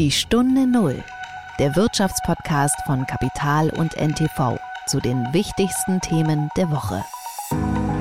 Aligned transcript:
Die 0.00 0.10
Stunde 0.10 0.66
Null, 0.66 1.04
der 1.60 1.76
Wirtschaftspodcast 1.76 2.74
von 2.84 3.06
Kapital 3.06 3.70
und 3.70 3.96
NTV 3.96 4.58
zu 4.86 4.98
den 4.98 5.24
wichtigsten 5.32 6.00
Themen 6.00 6.48
der 6.56 6.68
Woche. 6.72 7.04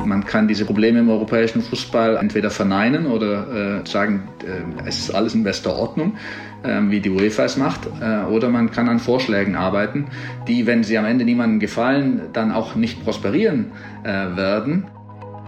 Man 0.04 0.26
kann 0.26 0.48
diese 0.48 0.66
Probleme 0.66 1.02
im 1.02 1.10
europäischen 1.12 1.62
Fußball 1.62 2.18
entweder 2.18 2.50
verneinen 2.50 3.06
oder 3.06 3.82
äh, 3.84 3.88
sagen, 3.88 4.28
äh, 4.44 4.88
es 4.88 4.98
ist 4.98 5.12
alles 5.12 5.36
in 5.36 5.44
bester 5.44 5.76
Ordnung, 5.76 6.18
äh, 6.64 6.82
wie 6.90 7.00
die 7.00 7.12
UEFA 7.12 7.44
es 7.44 7.58
macht, 7.58 7.86
äh, 8.02 8.24
oder 8.24 8.50
man 8.50 8.72
kann 8.72 8.90
an 8.90 8.98
Vorschlägen 8.98 9.56
arbeiten, 9.56 10.08
die, 10.48 10.66
wenn 10.66 10.84
sie 10.84 10.98
am 10.98 11.06
Ende 11.06 11.26
niemandem 11.26 11.60
gefallen, 11.60 12.22
dann 12.34 12.52
auch 12.52 12.74
nicht 12.74 13.04
prosperieren 13.04 13.72
äh, 14.04 14.36
werden. 14.36 14.88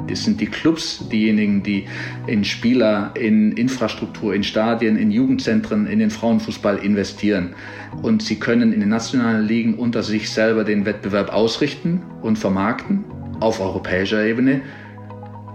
Das 0.07 0.23
sind 0.23 0.39
die 0.39 0.45
Clubs, 0.45 1.07
diejenigen, 1.09 1.63
die 1.63 1.85
in 2.27 2.43
Spieler, 2.43 3.11
in 3.15 3.53
Infrastruktur, 3.53 4.33
in 4.33 4.43
Stadien, 4.43 4.97
in 4.97 5.11
Jugendzentren, 5.11 5.87
in 5.87 5.99
den 5.99 6.11
Frauenfußball 6.11 6.77
investieren. 6.77 7.55
Und 8.01 8.21
sie 8.21 8.39
können 8.39 8.71
in 8.71 8.79
den 8.79 8.89
nationalen 8.89 9.45
Ligen 9.45 9.75
unter 9.75 10.03
sich 10.03 10.29
selber 10.29 10.63
den 10.63 10.85
Wettbewerb 10.85 11.33
ausrichten 11.33 12.03
und 12.21 12.37
vermarkten. 12.37 13.03
Auf 13.39 13.59
europäischer 13.59 14.23
Ebene 14.23 14.61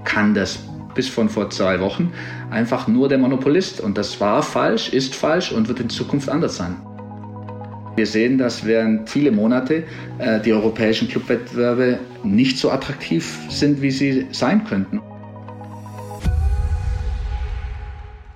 kann 0.05 0.35
das 0.35 0.59
bis 0.95 1.09
von 1.09 1.29
vor 1.29 1.51
zwei 1.51 1.81
Wochen 1.81 2.13
einfach 2.51 2.89
nur 2.89 3.09
der 3.09 3.19
Monopolist. 3.19 3.81
Und 3.81 3.97
das 3.97 4.21
war 4.21 4.43
falsch, 4.43 4.93
ist 4.93 5.15
falsch 5.15 5.53
und 5.53 5.69
wird 5.69 5.81
in 5.81 5.89
Zukunft 5.89 6.29
anders 6.29 6.57
sein. 6.57 6.77
Wir 8.01 8.07
sehen, 8.07 8.39
dass 8.39 8.65
während 8.65 9.11
viele 9.11 9.31
Monate 9.31 9.85
äh, 10.17 10.41
die 10.41 10.55
europäischen 10.55 11.07
Clubwettbewerbe 11.07 11.99
nicht 12.23 12.57
so 12.57 12.71
attraktiv 12.71 13.39
sind, 13.51 13.83
wie 13.83 13.91
sie 13.91 14.27
sein 14.33 14.65
könnten. 14.65 15.03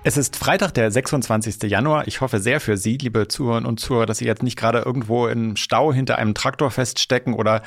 Es 0.03 0.17
ist 0.17 0.35
Freitag, 0.35 0.75
der 0.75 0.91
26. 0.91 1.63
Januar. 1.63 2.07
Ich 2.07 2.21
hoffe 2.21 2.37
sehr 2.37 2.59
für 2.59 2.77
Sie, 2.77 2.99
liebe 2.99 3.27
Zuhörerinnen 3.27 3.67
und 3.67 3.79
Zuhörer, 3.79 4.05
dass 4.05 4.19
Sie 4.19 4.25
jetzt 4.25 4.43
nicht 4.43 4.55
gerade 4.55 4.83
irgendwo 4.85 5.25
im 5.25 5.55
Stau 5.55 5.91
hinter 5.91 6.19
einem 6.19 6.35
Traktor 6.35 6.69
feststecken 6.69 7.33
oder 7.33 7.63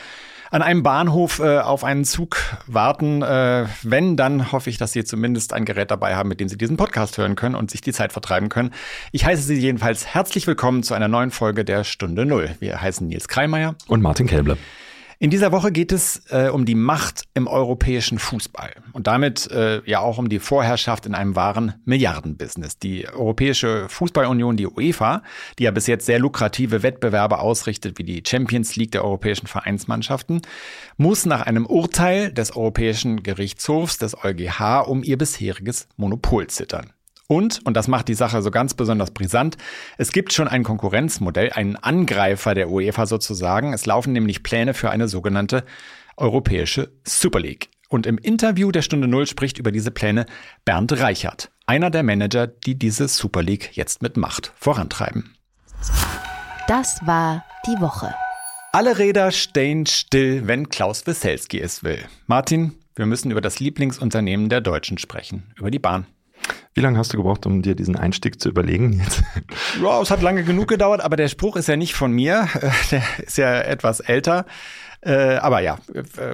an 0.50 0.62
einem 0.62 0.82
Bahnhof 0.82 1.41
äh, 1.41 1.58
auf 1.58 1.84
einen 1.84 2.04
Zug 2.04 2.38
warten. 2.66 3.22
Äh, 3.22 3.66
wenn, 3.82 4.16
dann 4.16 4.52
hoffe 4.52 4.70
ich, 4.70 4.78
dass 4.78 4.92
Sie 4.92 5.04
zumindest 5.04 5.52
ein 5.52 5.64
Gerät 5.64 5.91
dabei 5.91 6.16
haben, 6.16 6.28
mit 6.28 6.41
dem 6.41 6.48
Sie 6.48 6.56
diesen 6.56 6.77
Podcast 6.77 7.18
hören 7.18 7.36
können 7.36 7.54
und 7.54 7.70
sich 7.70 7.80
die 7.80 7.92
Zeit 7.92 8.12
vertreiben 8.12 8.48
können. 8.48 8.72
Ich 9.12 9.24
heiße 9.24 9.42
Sie 9.42 9.54
jedenfalls 9.54 10.06
herzlich 10.06 10.46
willkommen 10.46 10.82
zu 10.82 10.94
einer 10.94 11.08
neuen 11.08 11.30
Folge 11.30 11.64
der 11.64 11.84
Stunde 11.84 12.24
Null. 12.24 12.50
Wir 12.60 12.80
heißen 12.80 13.06
Nils 13.06 13.28
Kreimeier 13.28 13.74
und 13.86 14.02
Martin 14.02 14.26
Kelble. 14.26 14.56
In 15.20 15.30
dieser 15.30 15.50
Woche 15.50 15.72
geht 15.72 15.91
es 15.91 16.22
äh, 16.30 16.48
um 16.48 16.64
die 16.64 16.77
Macht 16.77 17.24
im 17.34 17.48
europäischen 17.48 18.20
Fußball 18.20 18.70
und 18.92 19.08
damit 19.08 19.50
äh, 19.50 19.83
ja 19.84 19.98
auch 19.98 20.19
um 20.19 20.28
die 20.28 20.38
Vorherrschaft 20.38 21.06
in 21.06 21.14
einem 21.16 21.34
wahren 21.34 21.75
Milliardenbusiness. 21.84 22.78
Die 22.78 23.08
Europäische 23.08 23.88
Fußballunion, 23.88 24.56
die 24.56 24.69
UEFA, 24.69 25.25
die 25.58 25.64
ja 25.64 25.72
bis 25.72 25.88
jetzt 25.88 26.06
sehr 26.06 26.20
lukrative 26.20 26.84
Wettbewerbe 26.84 27.41
ausrichtet, 27.41 27.98
wie 27.98 28.05
die 28.05 28.22
Champions 28.25 28.77
League 28.77 28.92
der 28.92 29.05
europäischen 29.05 29.48
Vereinsmannschaften, 29.48 30.42
muss 30.98 31.27
nach 31.27 31.42
einem 31.42 31.66
Urteil 31.66 32.32
des 32.32 32.55
Europäischen 32.55 33.25
Gerichtshofs 33.25 33.98
des 33.98 34.16
EuGH 34.22 34.86
um 34.86 35.03
ihr 35.03 35.19
bisheriges 35.19 35.88
Monopol 35.97 36.47
zittern. 36.47 36.92
Und, 37.31 37.61
und 37.65 37.77
das 37.77 37.89
macht 37.89 38.09
die 38.09 38.15
Sache 38.15 38.41
so 38.41 38.51
ganz 38.51 38.73
besonders 38.73 39.11
brisant, 39.11 39.59
es 39.98 40.12
gibt 40.12 40.33
schon 40.33 40.48
ein 40.48 40.65
Konkurrenzmodell, 40.65 41.53
einen 41.53 41.77
Angreifer 41.77 42.55
der 42.55 42.71
UEFA 42.71 43.05
sozusagen. 43.05 43.75
Es 43.75 43.84
laufen 43.84 44.15
nämlich 44.15 44.43
Pläne 44.43 44.73
für 44.73 44.91
eine 44.91 45.09
sogenannte 45.09 45.65
europäische 46.17 46.91
Super 47.05 47.41
League. 47.41 47.69
Und 47.91 48.06
im 48.06 48.17
Interview 48.17 48.71
der 48.73 48.81
Stunde 48.81 49.09
Null 49.09 49.27
spricht 49.27 49.59
über 49.59 49.73
diese 49.73 49.91
Pläne 49.91 50.25
Bernd 50.65 50.99
Reichert, 50.99 51.51
einer 51.67 51.91
der 51.91 52.03
Manager, 52.03 52.47
die 52.47 52.79
diese 52.79 53.09
Super 53.09 53.43
League 53.43 53.77
jetzt 53.77 54.01
mit 54.01 54.17
Macht 54.17 54.53
vorantreiben. 54.56 55.37
Das 56.67 57.06
war 57.06 57.45
die 57.67 57.81
Woche. 57.81 58.15
Alle 58.73 58.99
Räder 58.99 59.33
stehen 59.33 59.84
still, 59.84 60.47
wenn 60.47 60.71
Klaus 60.71 61.06
Wesselski 61.06 61.61
es 61.61 61.83
will. 61.83 62.05
Martin, 62.27 62.75
wir 62.94 63.06
müssen 63.06 63.31
über 63.31 63.41
das 63.43 63.61
Lieblingsunternehmen 63.61 64.49
der 64.49 64.62
Deutschen 64.62 64.97
sprechen, 64.97 65.53
über 65.56 65.71
die 65.71 65.78
Bahn. 65.78 66.06
Wie 66.78 66.83
lange 66.83 66.97
hast 66.97 67.12
du 67.12 67.16
gebraucht, 67.16 67.44
um 67.44 67.61
dir 67.61 67.75
diesen 67.75 67.97
Einstieg 67.97 68.41
zu 68.41 68.49
überlegen 68.49 69.00
jetzt? 69.03 69.25
Ja, 69.83 70.00
es 70.00 70.12
hat 70.12 70.22
lange 70.22 70.44
genug 70.44 70.69
gedauert, 70.69 71.00
aber 71.00 71.16
der 71.16 71.27
Spruch 71.27 71.56
ist 71.56 71.66
ja 71.66 71.77
nicht 71.77 71.94
von 71.94 72.12
mir. 72.12 72.47
Der 72.93 73.03
ist 73.19 73.37
ja 73.37 73.61
etwas 73.62 73.99
älter. 73.99 74.47
Äh, 75.00 75.38
aber 75.38 75.59
ja, 75.59 75.78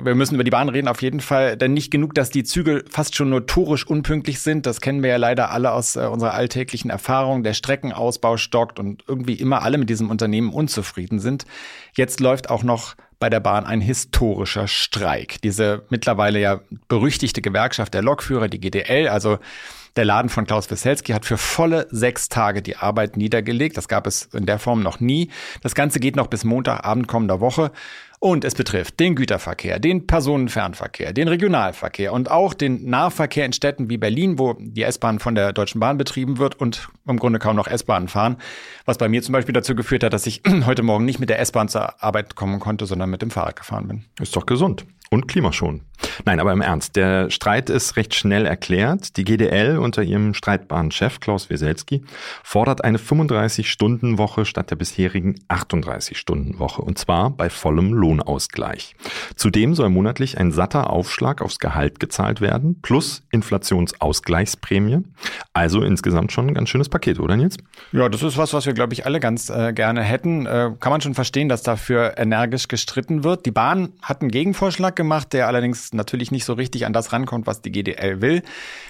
wir 0.02 0.14
müssen 0.14 0.34
über 0.34 0.44
die 0.44 0.50
Bahn 0.50 0.68
reden 0.68 0.86
auf 0.86 1.00
jeden 1.00 1.20
Fall. 1.20 1.56
Denn 1.56 1.72
nicht 1.72 1.90
genug, 1.90 2.14
dass 2.14 2.28
die 2.28 2.44
Züge 2.44 2.84
fast 2.90 3.16
schon 3.16 3.30
notorisch 3.30 3.86
unpünktlich 3.86 4.40
sind. 4.40 4.66
Das 4.66 4.82
kennen 4.82 5.02
wir 5.02 5.08
ja 5.08 5.16
leider 5.16 5.50
alle 5.50 5.72
aus 5.72 5.96
äh, 5.96 6.00
unserer 6.00 6.34
alltäglichen 6.34 6.90
Erfahrung. 6.90 7.42
Der 7.42 7.54
Streckenausbau 7.54 8.36
stockt 8.36 8.78
und 8.78 9.02
irgendwie 9.08 9.34
immer 9.34 9.62
alle 9.62 9.78
mit 9.78 9.88
diesem 9.88 10.10
Unternehmen 10.10 10.52
unzufrieden 10.52 11.20
sind. 11.20 11.46
Jetzt 11.96 12.20
läuft 12.20 12.50
auch 12.50 12.64
noch 12.64 12.96
bei 13.18 13.30
der 13.30 13.40
Bahn 13.40 13.64
ein 13.64 13.80
historischer 13.80 14.68
Streik. 14.68 15.40
Diese 15.40 15.84
mittlerweile 15.88 16.38
ja 16.38 16.60
berüchtigte 16.88 17.40
Gewerkschaft 17.40 17.94
der 17.94 18.02
Lokführer, 18.02 18.48
die 18.48 18.60
GDL, 18.60 19.08
also 19.08 19.38
der 19.96 20.04
Laden 20.04 20.28
von 20.28 20.46
Klaus 20.46 20.70
Wesselski 20.70 21.12
hat 21.12 21.24
für 21.24 21.38
volle 21.38 21.86
sechs 21.90 22.28
Tage 22.28 22.62
die 22.62 22.76
Arbeit 22.76 23.16
niedergelegt. 23.16 23.76
Das 23.76 23.88
gab 23.88 24.06
es 24.06 24.28
in 24.32 24.46
der 24.46 24.58
Form 24.58 24.82
noch 24.82 25.00
nie. 25.00 25.30
Das 25.62 25.74
Ganze 25.74 26.00
geht 26.00 26.16
noch 26.16 26.26
bis 26.26 26.44
Montagabend 26.44 27.06
kommender 27.06 27.40
Woche. 27.40 27.70
Und 28.24 28.42
es 28.46 28.54
betrifft 28.54 29.00
den 29.00 29.16
Güterverkehr, 29.16 29.78
den 29.78 30.06
Personenfernverkehr, 30.06 31.12
den 31.12 31.28
Regionalverkehr 31.28 32.10
und 32.10 32.30
auch 32.30 32.54
den 32.54 32.88
Nahverkehr 32.88 33.44
in 33.44 33.52
Städten 33.52 33.90
wie 33.90 33.98
Berlin, 33.98 34.38
wo 34.38 34.54
die 34.58 34.82
S-Bahn 34.82 35.18
von 35.18 35.34
der 35.34 35.52
Deutschen 35.52 35.78
Bahn 35.78 35.98
betrieben 35.98 36.38
wird 36.38 36.58
und 36.58 36.88
im 37.06 37.18
Grunde 37.18 37.38
kaum 37.38 37.54
noch 37.54 37.66
S-Bahnen 37.66 38.08
fahren. 38.08 38.38
Was 38.86 38.96
bei 38.96 39.10
mir 39.10 39.20
zum 39.20 39.34
Beispiel 39.34 39.52
dazu 39.52 39.74
geführt 39.74 40.04
hat, 40.04 40.14
dass 40.14 40.26
ich 40.26 40.40
heute 40.64 40.82
Morgen 40.82 41.04
nicht 41.04 41.18
mit 41.18 41.28
der 41.28 41.38
S-Bahn 41.38 41.68
zur 41.68 42.02
Arbeit 42.02 42.34
kommen 42.34 42.60
konnte, 42.60 42.86
sondern 42.86 43.10
mit 43.10 43.20
dem 43.20 43.30
Fahrrad 43.30 43.56
gefahren 43.56 43.88
bin. 43.88 44.04
Ist 44.18 44.34
doch 44.34 44.46
gesund. 44.46 44.86
Und 45.10 45.28
klimaschonend. 45.28 45.82
Nein, 46.24 46.40
aber 46.40 46.52
im 46.52 46.60
Ernst, 46.60 46.96
der 46.96 47.30
Streit 47.30 47.70
ist 47.70 47.96
recht 47.96 48.14
schnell 48.14 48.46
erklärt. 48.46 49.16
Die 49.16 49.24
GDL 49.24 49.78
unter 49.78 50.02
ihrem 50.02 50.34
streitbaren 50.34 50.90
Chef 50.90 51.20
Klaus 51.20 51.50
Weselski 51.50 52.02
fordert 52.42 52.82
eine 52.82 52.98
35-Stunden-Woche 52.98 54.44
statt 54.44 54.70
der 54.70 54.76
bisherigen 54.76 55.36
38-Stunden-Woche 55.48 56.82
und 56.82 56.98
zwar 56.98 57.30
bei 57.30 57.48
vollem 57.48 57.92
Lohnausgleich. 58.14 58.94
Zudem 59.36 59.74
soll 59.74 59.90
monatlich 59.90 60.38
ein 60.38 60.52
satter 60.52 60.90
Aufschlag 60.90 61.42
aufs 61.42 61.58
Gehalt 61.58 62.00
gezahlt 62.00 62.40
werden 62.40 62.80
plus 62.82 63.22
Inflationsausgleichsprämie. 63.30 65.00
Also 65.52 65.82
insgesamt 65.82 66.32
schon 66.32 66.48
ein 66.48 66.54
ganz 66.54 66.68
schönes 66.68 66.88
Paket, 66.88 67.18
oder 67.20 67.36
Nils? 67.36 67.56
Ja, 67.92 68.08
das 68.08 68.22
ist 68.22 68.36
was, 68.36 68.52
was 68.52 68.66
wir 68.66 68.72
glaube 68.72 68.92
ich 68.92 69.06
alle 69.06 69.20
ganz 69.20 69.50
äh, 69.50 69.72
gerne 69.72 70.02
hätten. 70.02 70.46
Äh, 70.46 70.72
kann 70.80 70.90
man 70.90 71.00
schon 71.00 71.14
verstehen, 71.14 71.48
dass 71.48 71.62
dafür 71.62 72.14
energisch 72.16 72.68
gestritten 72.68 73.24
wird. 73.24 73.46
Die 73.46 73.50
Bahn 73.50 73.92
hat 74.02 74.20
einen 74.20 74.30
Gegenvorschlag 74.30 74.96
gemacht, 74.96 75.32
der 75.32 75.46
allerdings 75.46 75.92
natürlich 75.92 76.30
nicht 76.30 76.44
so 76.44 76.54
richtig 76.54 76.86
an 76.86 76.92
das 76.92 77.12
rankommt, 77.12 77.46
was 77.46 77.62
die 77.62 77.72
GDL 77.72 78.20
will. 78.20 78.42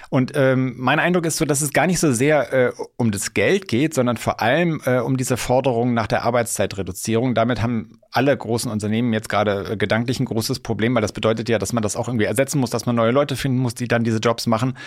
Und 0.09 0.33
ähm, 0.35 0.75
mein 0.77 0.99
Eindruck 0.99 1.25
ist 1.25 1.37
so, 1.37 1.45
dass 1.45 1.61
es 1.61 1.73
gar 1.73 1.87
nicht 1.87 1.99
so 1.99 2.11
sehr 2.11 2.53
äh, 2.53 2.71
um 2.95 3.11
das 3.11 3.33
Geld 3.33 3.67
geht, 3.67 3.93
sondern 3.93 4.17
vor 4.17 4.39
allem 4.39 4.81
äh, 4.85 4.99
um 4.99 5.17
diese 5.17 5.35
Forderung 5.35 5.93
nach 5.93 6.07
der 6.07 6.23
Arbeitszeitreduzierung. 6.23 7.33
Damit 7.33 7.61
haben 7.61 7.99
alle 8.11 8.35
großen 8.35 8.71
Unternehmen 8.71 9.09
jetzt 9.15 9.29
gerade 9.29 9.71
äh, 9.71 9.77
gedanklich 9.77 10.19
ein 10.19 10.25
großes 10.25 10.59
Problem, 10.59 10.93
weil 10.95 11.01
das 11.01 11.11
bedeutet 11.11 11.49
ja, 11.49 11.57
dass 11.57 11.73
man 11.73 11.81
das 11.81 11.95
auch 11.95 12.07
irgendwie 12.07 12.25
ersetzen 12.25 12.59
muss, 12.59 12.69
dass 12.69 12.85
man 12.85 12.95
neue 12.95 13.11
Leute 13.11 13.35
finden 13.35 13.57
muss, 13.57 13.73
die 13.73 13.87
dann 13.87 14.03
diese 14.03 14.19
Jobs 14.19 14.45
machen. 14.47 14.77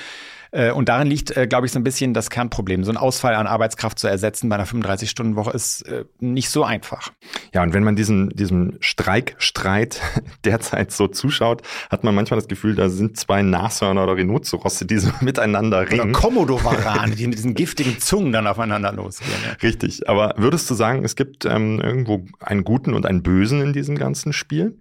Äh, 0.51 0.73
und 0.73 0.89
darin 0.89 1.09
liegt, 1.09 1.37
äh, 1.37 1.47
glaube 1.47 1.67
ich, 1.67 1.73
so 1.73 1.79
ein 1.79 1.85
bisschen 1.85 2.15
das 2.15 2.31
Kernproblem. 2.31 2.85
So 2.85 2.91
ein 2.91 2.97
Ausfall 2.97 3.35
an 3.35 3.47
Arbeitskraft 3.47 3.99
zu 3.99 4.09
ersetzen 4.09 4.49
bei 4.49 4.57
einer 4.57 4.67
35-Stunden-Woche 4.67 5.51
ist 5.51 5.83
äh, 5.83 6.05
nicht 6.21 6.51
so 6.51 6.65
einfach. 6.65 7.13
Ja, 7.53 7.63
und 7.63 7.75
wenn 7.75 7.85
man 7.85 7.97
diesen, 7.97 8.31
diesem 8.31 8.77
Streikstreit 8.81 10.01
derzeit 10.45 10.93
so 10.93 11.09
zuschaut, 11.09 11.63
hat 11.91 12.05
man 12.05 12.15
manchmal 12.15 12.39
das 12.39 12.49
Gefühl, 12.49 12.75
da 12.75 12.89
sind 12.89 13.17
zwei 13.17 13.43
Nashörner 13.43 14.05
oder 14.05 14.17
Rhinozerosse, 14.17 14.87
die 14.87 14.99
so 14.99 15.11
miteinander 15.21 15.91
ringen. 15.91 16.01
Oder 16.01 16.13
Komodo-Warane, 16.13 17.15
die 17.15 17.27
mit 17.29 17.39
diesen 17.39 17.55
giftigen 17.55 17.99
Zungen 17.99 18.33
dann 18.33 18.47
aufeinander 18.47 18.93
losgehen. 18.93 19.31
Ja. 19.45 19.53
Richtig. 19.63 20.09
Aber 20.09 20.35
würdest 20.37 20.69
du 20.71 20.75
sagen, 20.75 21.05
es 21.05 21.17
gibt 21.17 21.45
ähm, 21.45 21.81
irgendwo 21.81 22.25
einen 22.41 22.65
Guten 22.65 22.95
und 22.95 23.07
einen 23.07 23.23
Bösen 23.23 23.61
in 23.61 23.73
diesem 23.73 23.97
ganzen 23.97 24.33
Spiel? 24.33 24.77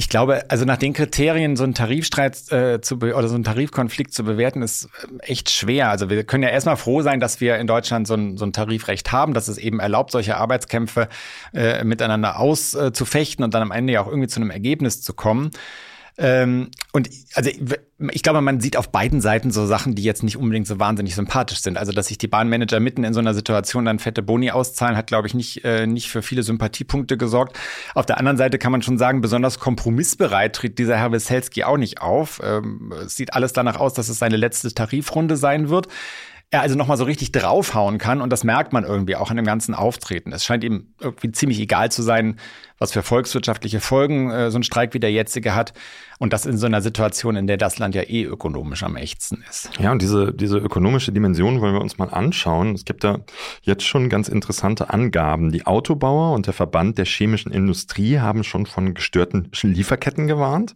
Ich 0.00 0.08
glaube, 0.08 0.44
also 0.48 0.64
nach 0.64 0.78
den 0.78 0.94
Kriterien 0.94 1.56
so 1.56 1.64
einen 1.64 1.74
Tarifstreit 1.74 2.50
äh, 2.50 2.80
zu 2.80 2.96
oder 2.96 3.28
so 3.28 3.34
einen 3.34 3.44
Tarifkonflikt 3.44 4.14
zu 4.14 4.24
bewerten, 4.24 4.62
ist 4.62 4.88
äh, 5.20 5.24
echt 5.24 5.50
schwer. 5.50 5.90
Also 5.90 6.08
wir 6.08 6.24
können 6.24 6.42
ja 6.42 6.48
erstmal 6.48 6.78
froh 6.78 7.02
sein, 7.02 7.20
dass 7.20 7.42
wir 7.42 7.58
in 7.58 7.66
Deutschland 7.66 8.06
so 8.06 8.14
ein, 8.14 8.38
so 8.38 8.46
ein 8.46 8.54
Tarifrecht 8.54 9.12
haben, 9.12 9.34
dass 9.34 9.46
es 9.46 9.58
eben 9.58 9.78
erlaubt, 9.78 10.12
solche 10.12 10.38
Arbeitskämpfe 10.38 11.10
äh, 11.52 11.84
miteinander 11.84 12.40
auszufechten 12.40 13.44
und 13.44 13.52
dann 13.52 13.60
am 13.60 13.72
Ende 13.72 13.92
ja 13.92 14.00
auch 14.00 14.06
irgendwie 14.06 14.28
zu 14.28 14.40
einem 14.40 14.50
Ergebnis 14.50 15.02
zu 15.02 15.12
kommen. 15.12 15.50
Ähm, 16.18 16.70
und 16.92 17.08
also 17.34 17.50
ich 18.12 18.22
glaube, 18.22 18.40
man 18.40 18.60
sieht 18.60 18.76
auf 18.76 18.90
beiden 18.90 19.20
Seiten 19.20 19.50
so 19.50 19.66
Sachen, 19.66 19.94
die 19.94 20.02
jetzt 20.02 20.22
nicht 20.22 20.36
unbedingt 20.36 20.66
so 20.66 20.78
wahnsinnig 20.78 21.14
sympathisch 21.14 21.60
sind. 21.60 21.76
Also, 21.76 21.92
dass 21.92 22.08
sich 22.08 22.18
die 22.18 22.28
Bahnmanager 22.28 22.80
mitten 22.80 23.04
in 23.04 23.12
so 23.12 23.20
einer 23.20 23.34
Situation 23.34 23.84
dann 23.84 23.98
fette 23.98 24.22
Boni 24.22 24.50
auszahlen, 24.50 24.96
hat, 24.96 25.06
glaube 25.06 25.28
ich, 25.28 25.34
nicht, 25.34 25.64
äh, 25.64 25.86
nicht 25.86 26.08
für 26.08 26.22
viele 26.22 26.42
Sympathiepunkte 26.42 27.16
gesorgt. 27.16 27.58
Auf 27.94 28.06
der 28.06 28.18
anderen 28.18 28.38
Seite 28.38 28.58
kann 28.58 28.72
man 28.72 28.82
schon 28.82 28.98
sagen, 28.98 29.20
besonders 29.20 29.58
kompromissbereit 29.58 30.56
tritt 30.56 30.78
dieser 30.78 30.96
Herr 30.96 31.12
Wesselski 31.12 31.64
auch 31.64 31.76
nicht 31.76 32.00
auf. 32.00 32.40
Ähm, 32.42 32.92
es 33.04 33.16
sieht 33.16 33.34
alles 33.34 33.52
danach 33.52 33.76
aus, 33.76 33.92
dass 33.92 34.08
es 34.08 34.18
seine 34.18 34.36
letzte 34.36 34.72
Tarifrunde 34.72 35.36
sein 35.36 35.68
wird. 35.68 35.88
Er 36.50 36.62
also 36.62 36.74
nochmal 36.74 36.96
so 36.96 37.04
richtig 37.04 37.30
draufhauen 37.30 37.98
kann 37.98 38.20
und 38.20 38.30
das 38.30 38.42
merkt 38.42 38.72
man 38.72 38.84
irgendwie 38.84 39.14
auch 39.14 39.30
in 39.30 39.36
dem 39.36 39.46
ganzen 39.46 39.72
Auftreten. 39.72 40.32
Es 40.32 40.44
scheint 40.44 40.64
ihm 40.64 40.88
irgendwie 40.98 41.30
ziemlich 41.30 41.60
egal 41.60 41.92
zu 41.92 42.02
sein, 42.02 42.40
was 42.78 42.92
für 42.92 43.02
volkswirtschaftliche 43.02 43.80
Folgen 43.80 44.30
äh, 44.30 44.50
so 44.50 44.58
ein 44.58 44.64
Streik 44.64 44.92
wie 44.92 45.00
der 45.00 45.12
jetzige 45.12 45.54
hat. 45.54 45.72
Und 46.22 46.34
das 46.34 46.44
in 46.44 46.58
so 46.58 46.66
einer 46.66 46.82
Situation, 46.82 47.34
in 47.34 47.46
der 47.46 47.56
das 47.56 47.78
Land 47.78 47.94
ja 47.94 48.02
eh 48.02 48.24
ökonomisch 48.24 48.82
am 48.82 48.96
echtsten 48.96 49.42
ist. 49.48 49.70
Ja, 49.78 49.90
und 49.90 50.02
diese, 50.02 50.34
diese 50.34 50.58
ökonomische 50.58 51.12
Dimension 51.12 51.62
wollen 51.62 51.72
wir 51.72 51.80
uns 51.80 51.96
mal 51.96 52.10
anschauen. 52.10 52.74
Es 52.74 52.84
gibt 52.84 53.04
da 53.04 53.20
jetzt 53.62 53.84
schon 53.84 54.10
ganz 54.10 54.28
interessante 54.28 54.90
Angaben. 54.90 55.50
Die 55.50 55.64
Autobauer 55.64 56.34
und 56.34 56.46
der 56.46 56.52
Verband 56.52 56.98
der 56.98 57.06
chemischen 57.06 57.52
Industrie 57.52 58.18
haben 58.18 58.44
schon 58.44 58.66
von 58.66 58.92
gestörten 58.92 59.50
Lieferketten 59.62 60.26
gewarnt. 60.26 60.74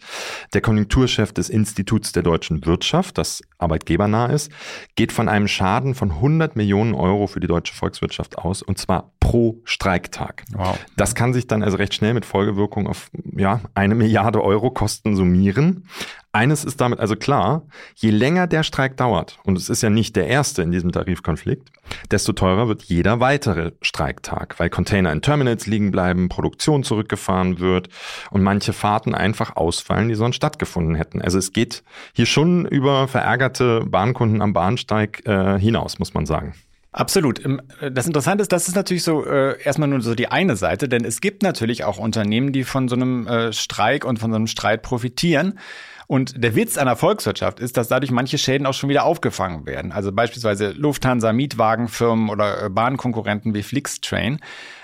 Der 0.54 0.62
Konjunkturchef 0.62 1.34
des 1.34 1.50
Instituts 1.50 2.12
der 2.12 2.22
deutschen 2.22 2.64
Wirtschaft, 2.64 3.18
das 3.18 3.42
arbeitgebernah 3.58 4.26
ist, 4.26 4.50
geht 4.96 5.12
von 5.12 5.28
einem 5.28 5.46
Schaden 5.46 5.94
von 5.94 6.10
100 6.10 6.56
Millionen 6.56 6.94
Euro 6.94 7.26
für 7.26 7.40
die 7.40 7.48
deutsche 7.48 7.74
Volkswirtschaft 7.74 8.38
aus, 8.38 8.62
und 8.62 8.78
zwar 8.78 9.12
pro 9.24 9.56
Streiktag. 9.64 10.44
Wow. 10.52 10.78
Das 10.96 11.14
kann 11.14 11.32
sich 11.32 11.46
dann 11.46 11.62
also 11.62 11.78
recht 11.78 11.94
schnell 11.94 12.12
mit 12.12 12.26
Folgewirkung 12.26 12.86
auf 12.86 13.10
ja, 13.34 13.62
eine 13.74 13.94
Milliarde 13.94 14.44
Euro 14.44 14.70
Kosten 14.70 15.16
summieren. 15.16 15.88
Eines 16.32 16.62
ist 16.64 16.80
damit 16.80 17.00
also 17.00 17.16
klar, 17.16 17.62
je 17.94 18.10
länger 18.10 18.46
der 18.46 18.64
Streik 18.64 18.98
dauert, 18.98 19.38
und 19.44 19.56
es 19.56 19.70
ist 19.70 19.82
ja 19.82 19.88
nicht 19.88 20.14
der 20.16 20.26
erste 20.26 20.62
in 20.62 20.72
diesem 20.72 20.92
Tarifkonflikt, 20.92 21.70
desto 22.10 22.32
teurer 22.32 22.68
wird 22.68 22.82
jeder 22.82 23.18
weitere 23.20 23.72
Streiktag, 23.80 24.58
weil 24.58 24.68
Container 24.68 25.10
in 25.12 25.22
Terminals 25.22 25.66
liegen 25.66 25.90
bleiben, 25.90 26.28
Produktion 26.28 26.82
zurückgefahren 26.82 27.60
wird 27.60 27.88
und 28.30 28.42
manche 28.42 28.74
Fahrten 28.74 29.14
einfach 29.14 29.56
ausfallen, 29.56 30.08
die 30.08 30.16
sonst 30.16 30.36
stattgefunden 30.36 30.96
hätten. 30.96 31.22
Also 31.22 31.38
es 31.38 31.52
geht 31.52 31.82
hier 32.12 32.26
schon 32.26 32.66
über 32.66 33.08
verärgerte 33.08 33.86
Bahnkunden 33.86 34.42
am 34.42 34.52
Bahnsteig 34.52 35.22
äh, 35.26 35.58
hinaus, 35.58 35.98
muss 35.98 36.12
man 36.12 36.26
sagen. 36.26 36.54
Absolut. 36.94 37.44
Äh, 37.44 37.90
das 37.90 38.06
Interessante 38.06 38.42
ist, 38.42 38.52
das 38.52 38.68
ist 38.68 38.76
natürlich 38.76 39.02
so 39.02 39.26
äh, 39.26 39.60
erstmal 39.62 39.88
nur 39.88 40.00
so 40.00 40.14
die 40.14 40.28
eine 40.28 40.56
Seite, 40.56 40.88
denn 40.88 41.04
es 41.04 41.20
gibt 41.20 41.42
natürlich 41.42 41.84
auch 41.84 41.98
Unternehmen, 41.98 42.52
die 42.52 42.62
von 42.62 42.88
so 42.88 42.94
einem 42.94 43.26
äh, 43.26 43.52
Streik 43.52 44.04
und 44.04 44.18
von 44.18 44.30
so 44.30 44.36
einem 44.36 44.46
Streit 44.46 44.82
profitieren. 44.82 45.58
Und 46.06 46.42
der 46.42 46.54
Witz 46.54 46.78
einer 46.78 46.96
Volkswirtschaft 46.96 47.58
ist, 47.60 47.76
dass 47.76 47.88
dadurch 47.88 48.12
manche 48.12 48.38
Schäden 48.38 48.66
auch 48.66 48.74
schon 48.74 48.90
wieder 48.90 49.04
aufgefangen 49.04 49.66
werden. 49.66 49.90
Also 49.90 50.12
beispielsweise 50.12 50.70
Lufthansa, 50.70 51.32
Mietwagenfirmen 51.32 52.28
oder 52.28 52.64
äh, 52.66 52.70
Bahnkonkurrenten 52.70 53.54
wie 53.54 53.62
Flixtrain. 53.62 54.38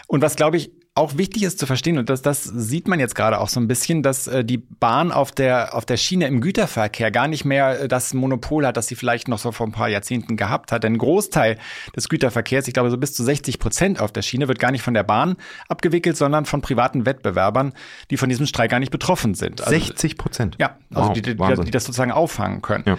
Und 0.09 0.23
was, 0.23 0.35
glaube 0.35 0.57
ich, 0.57 0.73
auch 1.01 1.17
wichtig 1.17 1.43
ist 1.43 1.59
zu 1.59 1.67
verstehen, 1.67 1.99
und 1.99 2.11
das, 2.11 2.23
das 2.23 2.45
sieht 2.45 2.87
man 2.87 3.01
jetzt 3.01 3.15
gerade 3.15 3.41
auch 3.41 3.49
so 3.49 3.59
ein 3.59 3.67
bisschen, 3.67 4.03
dass 4.03 4.27
äh, 4.27 4.45
die 4.45 4.59
Bahn 4.59 5.11
auf 5.11 5.33
der, 5.33 5.75
auf 5.75 5.87
der 5.87 5.97
Schiene 5.97 6.27
im 6.27 6.41
Güterverkehr 6.41 7.11
gar 7.11 7.27
nicht 7.27 7.45
mehr 7.45 7.81
äh, 7.81 7.89
das 7.89 8.15
Monopol 8.15 8.67
hat, 8.67 8.77
das 8.77 8.87
sie 8.87 8.95
vielleicht 8.95 9.27
noch 9.27 9.39
so 9.39 9.51
vor 9.51 9.67
ein 9.67 9.73
paar 9.73 9.89
Jahrzehnten 9.89 10.37
gehabt 10.37 10.73
hat. 10.73 10.85
Denn 10.85 10.95
ein 10.95 10.99
Großteil 10.99 11.59
des 11.97 12.09
Güterverkehrs, 12.09 12.69
ich 12.69 12.75
glaube 12.75 12.91
so 12.91 12.99
bis 12.99 13.15
zu 13.15 13.25
60 13.25 13.59
Prozent 13.59 14.01
auf 14.01 14.13
der 14.13 14.23
Schiene, 14.23 14.47
wird 14.47 14.59
gar 14.59 14.71
nicht 14.71 14.83
von 14.83 14.95
der 14.95 15.03
Bahn 15.03 15.37
abgewickelt, 15.69 16.17
sondern 16.17 16.45
von 16.45 16.61
privaten 16.61 17.07
Wettbewerbern, 17.07 17.73
die 18.11 18.17
von 18.17 18.29
diesem 18.29 18.47
Streik 18.47 18.71
gar 18.71 18.81
nicht 18.81 18.93
betroffen 18.93 19.35
sind. 19.35 19.61
Also, 19.61 19.71
60 19.71 20.19
Prozent? 20.19 20.57
Ja, 20.61 20.77
also 20.95 21.09
wow, 21.09 21.13
die, 21.15 21.23
die, 21.23 21.35
die, 21.35 21.65
die, 21.65 21.71
das 21.71 21.85
sozusagen 21.85 22.13
auffangen 22.13 22.63
können. 22.63 22.85
Ja. 22.87 22.99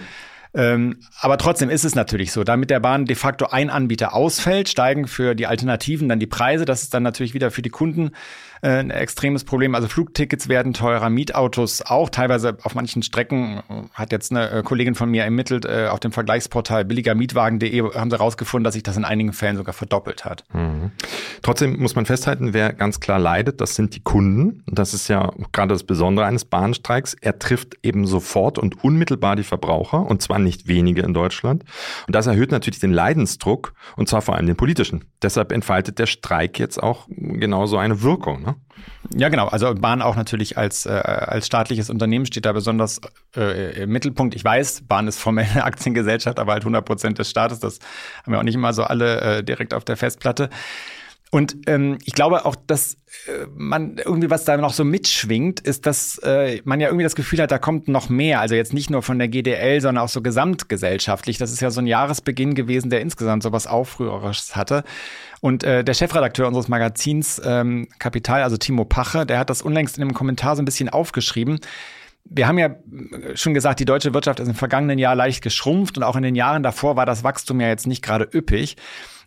Ähm, 0.54 0.98
aber 1.20 1.38
trotzdem 1.38 1.70
ist 1.70 1.84
es 1.84 1.94
natürlich 1.94 2.30
so, 2.32 2.44
damit 2.44 2.68
der 2.70 2.80
Bahn 2.80 3.06
de 3.06 3.16
facto 3.16 3.46
ein 3.46 3.70
Anbieter 3.70 4.14
ausfällt, 4.14 4.68
steigen 4.68 5.06
für 5.06 5.34
die 5.34 5.46
Alternativen 5.46 6.08
dann 6.08 6.20
die 6.20 6.26
Preise. 6.26 6.64
Das 6.64 6.82
ist 6.82 6.92
dann 6.92 7.02
natürlich 7.02 7.32
wieder 7.32 7.50
für 7.50 7.62
die 7.62 7.70
Kunden 7.70 8.12
ein 8.62 8.90
extremes 8.90 9.44
Problem. 9.44 9.74
Also 9.74 9.88
Flugtickets 9.88 10.48
werden 10.48 10.72
teurer, 10.72 11.10
Mietautos 11.10 11.82
auch. 11.82 12.10
Teilweise 12.10 12.56
auf 12.62 12.74
manchen 12.74 13.02
Strecken 13.02 13.62
äh, 13.68 13.82
hat 13.92 14.12
jetzt 14.12 14.30
eine 14.30 14.50
äh, 14.50 14.62
Kollegin 14.62 14.94
von 14.94 15.10
mir 15.10 15.24
ermittelt, 15.24 15.66
auf 15.68 16.00
dem 16.00 16.12
Vergleichsportal 16.12 16.84
billigermietwagen.de 16.84 17.94
haben 17.94 18.10
sie 18.10 18.16
herausgefunden, 18.16 18.64
dass 18.64 18.74
sich 18.74 18.82
das 18.82 18.96
in 18.96 19.04
einigen 19.04 19.32
Fällen 19.32 19.56
sogar 19.56 19.72
verdoppelt 19.72 20.24
hat. 20.24 20.44
Mhm. 20.52 20.92
Trotzdem 21.42 21.78
muss 21.80 21.94
man 21.94 22.06
festhalten, 22.06 22.52
wer 22.52 22.72
ganz 22.72 23.00
klar 23.00 23.18
leidet, 23.18 23.60
das 23.60 23.74
sind 23.74 23.94
die 23.94 24.00
Kunden. 24.00 24.62
Das 24.66 24.94
ist 24.94 25.08
ja 25.08 25.32
gerade 25.52 25.74
das 25.74 25.84
Besondere 25.84 26.26
eines 26.26 26.44
Bahnstreiks. 26.44 27.14
Er 27.20 27.38
trifft 27.38 27.78
eben 27.82 28.06
sofort 28.06 28.58
und 28.58 28.84
unmittelbar 28.84 29.36
die 29.36 29.42
Verbraucher 29.42 30.06
und 30.06 30.22
zwar 30.22 30.38
nicht 30.38 30.68
wenige 30.68 31.02
in 31.02 31.14
Deutschland. 31.14 31.64
Und 32.06 32.14
das 32.14 32.26
erhöht 32.26 32.50
natürlich 32.50 32.80
den 32.80 32.92
Leidensdruck 32.92 33.74
und 33.96 34.08
zwar 34.08 34.22
vor 34.22 34.36
allem 34.36 34.46
den 34.46 34.56
politischen. 34.56 35.04
Deshalb 35.22 35.52
entfaltet 35.52 35.98
der 35.98 36.06
Streik 36.06 36.58
jetzt 36.58 36.82
auch 36.82 37.06
genauso 37.08 37.76
eine 37.76 38.02
Wirkung. 38.02 38.42
Ne? 38.42 38.51
Ja, 39.14 39.28
genau. 39.28 39.48
Also 39.48 39.74
Bahn 39.74 40.02
auch 40.02 40.16
natürlich 40.16 40.56
als, 40.56 40.86
äh, 40.86 40.90
als 40.90 41.46
staatliches 41.46 41.90
Unternehmen 41.90 42.26
steht 42.26 42.46
da 42.46 42.52
besonders 42.52 43.00
äh, 43.36 43.82
im 43.82 43.90
Mittelpunkt. 43.90 44.34
Ich 44.34 44.44
weiß, 44.44 44.82
Bahn 44.88 45.08
ist 45.08 45.18
formell 45.18 45.46
eine 45.52 45.64
Aktiengesellschaft, 45.64 46.38
aber 46.38 46.52
halt 46.52 46.62
100 46.62 46.84
Prozent 46.84 47.18
des 47.18 47.28
Staates. 47.28 47.60
Das 47.60 47.78
haben 48.22 48.32
wir 48.32 48.38
auch 48.38 48.44
nicht 48.44 48.54
immer 48.54 48.72
so 48.72 48.84
alle 48.84 49.20
äh, 49.20 49.44
direkt 49.44 49.74
auf 49.74 49.84
der 49.84 49.96
Festplatte. 49.96 50.50
Und 51.34 51.56
ähm, 51.66 51.96
ich 52.04 52.12
glaube 52.12 52.44
auch, 52.44 52.54
dass 52.54 52.98
äh, 53.26 53.46
man 53.56 53.96
irgendwie 53.96 54.28
was 54.28 54.44
da 54.44 54.54
noch 54.58 54.74
so 54.74 54.84
mitschwingt, 54.84 55.60
ist, 55.60 55.86
dass 55.86 56.18
äh, 56.18 56.60
man 56.64 56.78
ja 56.78 56.88
irgendwie 56.88 57.04
das 57.04 57.16
Gefühl 57.16 57.40
hat, 57.40 57.50
da 57.50 57.58
kommt 57.58 57.88
noch 57.88 58.10
mehr. 58.10 58.40
Also 58.40 58.54
jetzt 58.54 58.74
nicht 58.74 58.90
nur 58.90 59.00
von 59.00 59.18
der 59.18 59.28
GDL, 59.28 59.80
sondern 59.80 60.04
auch 60.04 60.10
so 60.10 60.20
gesamtgesellschaftlich. 60.20 61.38
Das 61.38 61.50
ist 61.50 61.62
ja 61.62 61.70
so 61.70 61.80
ein 61.80 61.86
Jahresbeginn 61.86 62.54
gewesen, 62.54 62.90
der 62.90 63.00
insgesamt 63.00 63.42
so 63.44 63.50
was 63.50 63.66
Aufrührerisches 63.66 64.56
hatte. 64.56 64.84
Und 65.40 65.64
äh, 65.64 65.82
der 65.82 65.94
Chefredakteur 65.94 66.46
unseres 66.46 66.68
Magazins 66.68 67.40
ähm, 67.42 67.88
Kapital, 67.98 68.42
also 68.42 68.58
Timo 68.58 68.84
Pache, 68.84 69.24
der 69.24 69.38
hat 69.38 69.48
das 69.48 69.62
unlängst 69.62 69.96
in 69.96 70.02
einem 70.02 70.12
Kommentar 70.12 70.54
so 70.54 70.60
ein 70.60 70.66
bisschen 70.66 70.90
aufgeschrieben. 70.90 71.60
Wir 72.26 72.46
haben 72.46 72.58
ja 72.58 72.76
schon 73.36 73.54
gesagt, 73.54 73.80
die 73.80 73.86
deutsche 73.86 74.12
Wirtschaft 74.12 74.38
ist 74.38 74.48
im 74.48 74.54
vergangenen 74.54 74.98
Jahr 74.98 75.14
leicht 75.14 75.42
geschrumpft 75.42 75.96
und 75.96 76.02
auch 76.02 76.14
in 76.14 76.24
den 76.24 76.34
Jahren 76.34 76.62
davor 76.62 76.94
war 76.96 77.06
das 77.06 77.24
Wachstum 77.24 77.58
ja 77.58 77.68
jetzt 77.68 77.86
nicht 77.86 78.02
gerade 78.02 78.28
üppig. 78.34 78.76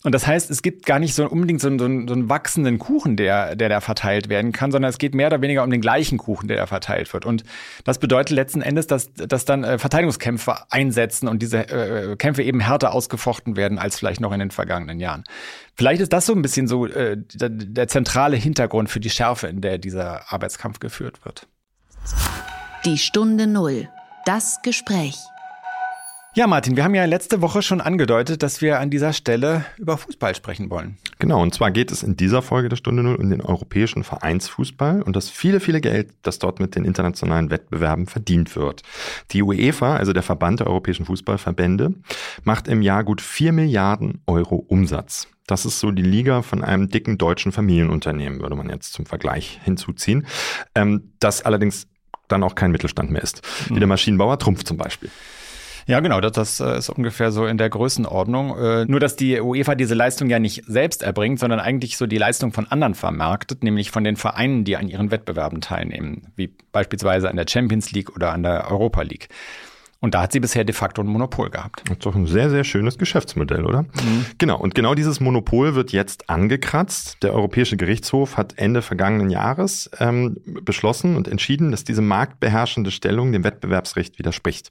Und 0.05 0.13
das 0.13 0.27
heißt, 0.27 0.51
es 0.51 0.61
gibt 0.61 0.85
gar 0.85 0.99
nicht 0.99 1.15
so 1.15 1.27
unbedingt 1.27 1.59
so, 1.59 1.67
einen, 1.67 1.79
so 1.79 1.85
einen, 1.85 2.29
wachsenden 2.29 2.77
Kuchen, 2.77 3.17
der, 3.17 3.55
der 3.55 3.69
da 3.69 3.81
verteilt 3.81 4.29
werden 4.29 4.51
kann, 4.51 4.71
sondern 4.71 4.89
es 4.89 4.99
geht 4.99 5.15
mehr 5.15 5.25
oder 5.27 5.41
weniger 5.41 5.63
um 5.63 5.71
den 5.71 5.81
gleichen 5.81 6.19
Kuchen, 6.19 6.47
der 6.47 6.57
da 6.57 6.67
verteilt 6.67 7.11
wird. 7.11 7.25
Und 7.25 7.43
das 7.85 7.97
bedeutet 7.97 8.35
letzten 8.35 8.61
Endes, 8.61 8.85
dass, 8.85 9.11
dass 9.13 9.45
dann 9.45 9.63
äh, 9.63 9.79
Verteidigungskämpfe 9.79 10.57
einsetzen 10.69 11.27
und 11.27 11.41
diese 11.41 11.57
äh, 11.57 12.15
Kämpfe 12.17 12.43
eben 12.43 12.59
härter 12.59 12.93
ausgefochten 12.93 13.55
werden 13.55 13.79
als 13.79 13.97
vielleicht 13.97 14.21
noch 14.21 14.31
in 14.31 14.37
den 14.37 14.51
vergangenen 14.51 14.99
Jahren. 14.99 15.23
Vielleicht 15.73 16.01
ist 16.01 16.13
das 16.13 16.27
so 16.27 16.33
ein 16.33 16.43
bisschen 16.43 16.67
so 16.67 16.85
äh, 16.85 17.17
der, 17.33 17.49
der 17.49 17.87
zentrale 17.87 18.37
Hintergrund 18.37 18.91
für 18.91 18.99
die 18.99 19.09
Schärfe, 19.09 19.47
in 19.47 19.61
der 19.61 19.79
dieser 19.79 20.31
Arbeitskampf 20.31 20.77
geführt 20.77 21.25
wird. 21.25 21.47
Die 22.85 22.99
Stunde 22.99 23.47
Null. 23.47 23.89
Das 24.27 24.59
Gespräch. 24.61 25.17
Ja, 26.37 26.47
Martin, 26.47 26.75
wir 26.75 26.83
haben 26.83 26.93
ja 26.93 27.05
letzte 27.05 27.41
Woche 27.41 27.61
schon 27.61 27.79
angedeutet, 27.79 28.43
dass 28.43 28.61
wir 28.61 28.81
an 28.81 28.89
dieser 28.89 29.13
Stelle 29.13 29.63
über 29.77 29.97
Fußball 29.97 30.35
sprechen 30.35 30.69
wollen. 30.69 30.97
Genau, 31.17 31.41
und 31.41 31.53
zwar 31.53 31.71
geht 31.71 31.93
es 31.93 32.03
in 32.03 32.17
dieser 32.17 32.41
Folge 32.41 32.67
der 32.67 32.75
Stunde 32.75 33.03
Null 33.03 33.15
um 33.15 33.29
den 33.29 33.39
europäischen 33.39 34.03
Vereinsfußball 34.03 35.01
und 35.01 35.15
das 35.15 35.29
viele, 35.29 35.61
viele 35.61 35.79
Geld, 35.79 36.09
das 36.23 36.37
dort 36.37 36.59
mit 36.59 36.75
den 36.75 36.83
internationalen 36.83 37.51
Wettbewerben 37.51 38.05
verdient 38.05 38.57
wird. 38.57 38.81
Die 39.31 39.43
UEFA, 39.43 39.95
also 39.95 40.11
der 40.11 40.23
Verband 40.23 40.59
der 40.59 40.67
europäischen 40.67 41.05
Fußballverbände, 41.05 41.93
macht 42.43 42.67
im 42.67 42.81
Jahr 42.81 43.05
gut 43.05 43.21
vier 43.21 43.53
Milliarden 43.53 44.21
Euro 44.27 44.57
Umsatz. 44.57 45.29
Das 45.47 45.65
ist 45.65 45.79
so 45.79 45.91
die 45.91 46.03
Liga 46.03 46.41
von 46.41 46.65
einem 46.65 46.89
dicken 46.89 47.17
deutschen 47.17 47.53
Familienunternehmen, 47.53 48.41
würde 48.41 48.57
man 48.57 48.67
jetzt 48.69 48.91
zum 48.91 49.05
Vergleich 49.05 49.61
hinzuziehen. 49.63 50.27
Ähm, 50.75 51.13
das 51.21 51.43
allerdings 51.43 51.87
dann 52.27 52.43
auch 52.43 52.55
kein 52.55 52.71
Mittelstand 52.71 53.09
mehr 53.09 53.21
ist. 53.21 53.41
Wie 53.69 53.75
der 53.75 53.83
mhm. 53.83 53.89
Maschinenbauer 53.89 54.37
Trumpf 54.37 54.63
zum 54.63 54.75
Beispiel. 54.75 55.09
Ja, 55.87 55.99
genau, 55.99 56.19
das, 56.19 56.31
das 56.31 56.59
äh, 56.59 56.79
ist 56.79 56.89
ungefähr 56.89 57.31
so 57.31 57.45
in 57.45 57.57
der 57.57 57.69
Größenordnung. 57.69 58.57
Äh, 58.57 58.85
nur, 58.85 58.99
dass 58.99 59.15
die 59.15 59.39
UEFA 59.39 59.75
diese 59.75 59.93
Leistung 59.93 60.29
ja 60.29 60.39
nicht 60.39 60.63
selbst 60.65 61.03
erbringt, 61.03 61.39
sondern 61.39 61.59
eigentlich 61.59 61.97
so 61.97 62.07
die 62.07 62.17
Leistung 62.17 62.51
von 62.51 62.65
anderen 62.67 62.95
vermarktet, 62.95 63.63
nämlich 63.63 63.91
von 63.91 64.03
den 64.03 64.15
Vereinen, 64.15 64.63
die 64.63 64.77
an 64.77 64.87
ihren 64.87 65.11
Wettbewerben 65.11 65.61
teilnehmen, 65.61 66.33
wie 66.35 66.55
beispielsweise 66.71 67.29
an 67.29 67.35
der 67.35 67.45
Champions 67.47 67.91
League 67.91 68.15
oder 68.15 68.33
an 68.33 68.41
der 68.41 68.71
Europa 68.71 69.03
League. 69.03 69.29
Und 70.05 70.13
da 70.13 70.21
hat 70.21 70.31
sie 70.31 70.39
bisher 70.39 70.63
de 70.63 70.75
facto 70.75 71.01
ein 71.01 71.07
Monopol 71.07 71.49
gehabt. 71.49 71.81
Das 71.85 71.93
ist 71.93 72.05
doch 72.05 72.13
ein 72.13 72.27
sehr, 72.27 72.51
sehr 72.51 72.63
schönes 72.63 72.99
Geschäftsmodell, 72.99 73.65
oder? 73.65 73.81
Mhm. 73.81 74.27
Genau. 74.37 74.59
Und 74.59 74.75
genau 74.75 74.93
dieses 74.93 75.19
Monopol 75.19 75.73
wird 75.73 75.93
jetzt 75.93 76.29
angekratzt. 76.29 77.17
Der 77.23 77.33
Europäische 77.33 77.75
Gerichtshof 77.75 78.37
hat 78.37 78.53
Ende 78.59 78.83
vergangenen 78.83 79.31
Jahres 79.31 79.89
ähm, 79.99 80.37
beschlossen 80.45 81.15
und 81.15 81.27
entschieden, 81.27 81.71
dass 81.71 81.85
diese 81.85 82.03
marktbeherrschende 82.03 82.91
Stellung 82.91 83.31
dem 83.31 83.43
Wettbewerbsrecht 83.43 84.19
widerspricht. 84.19 84.69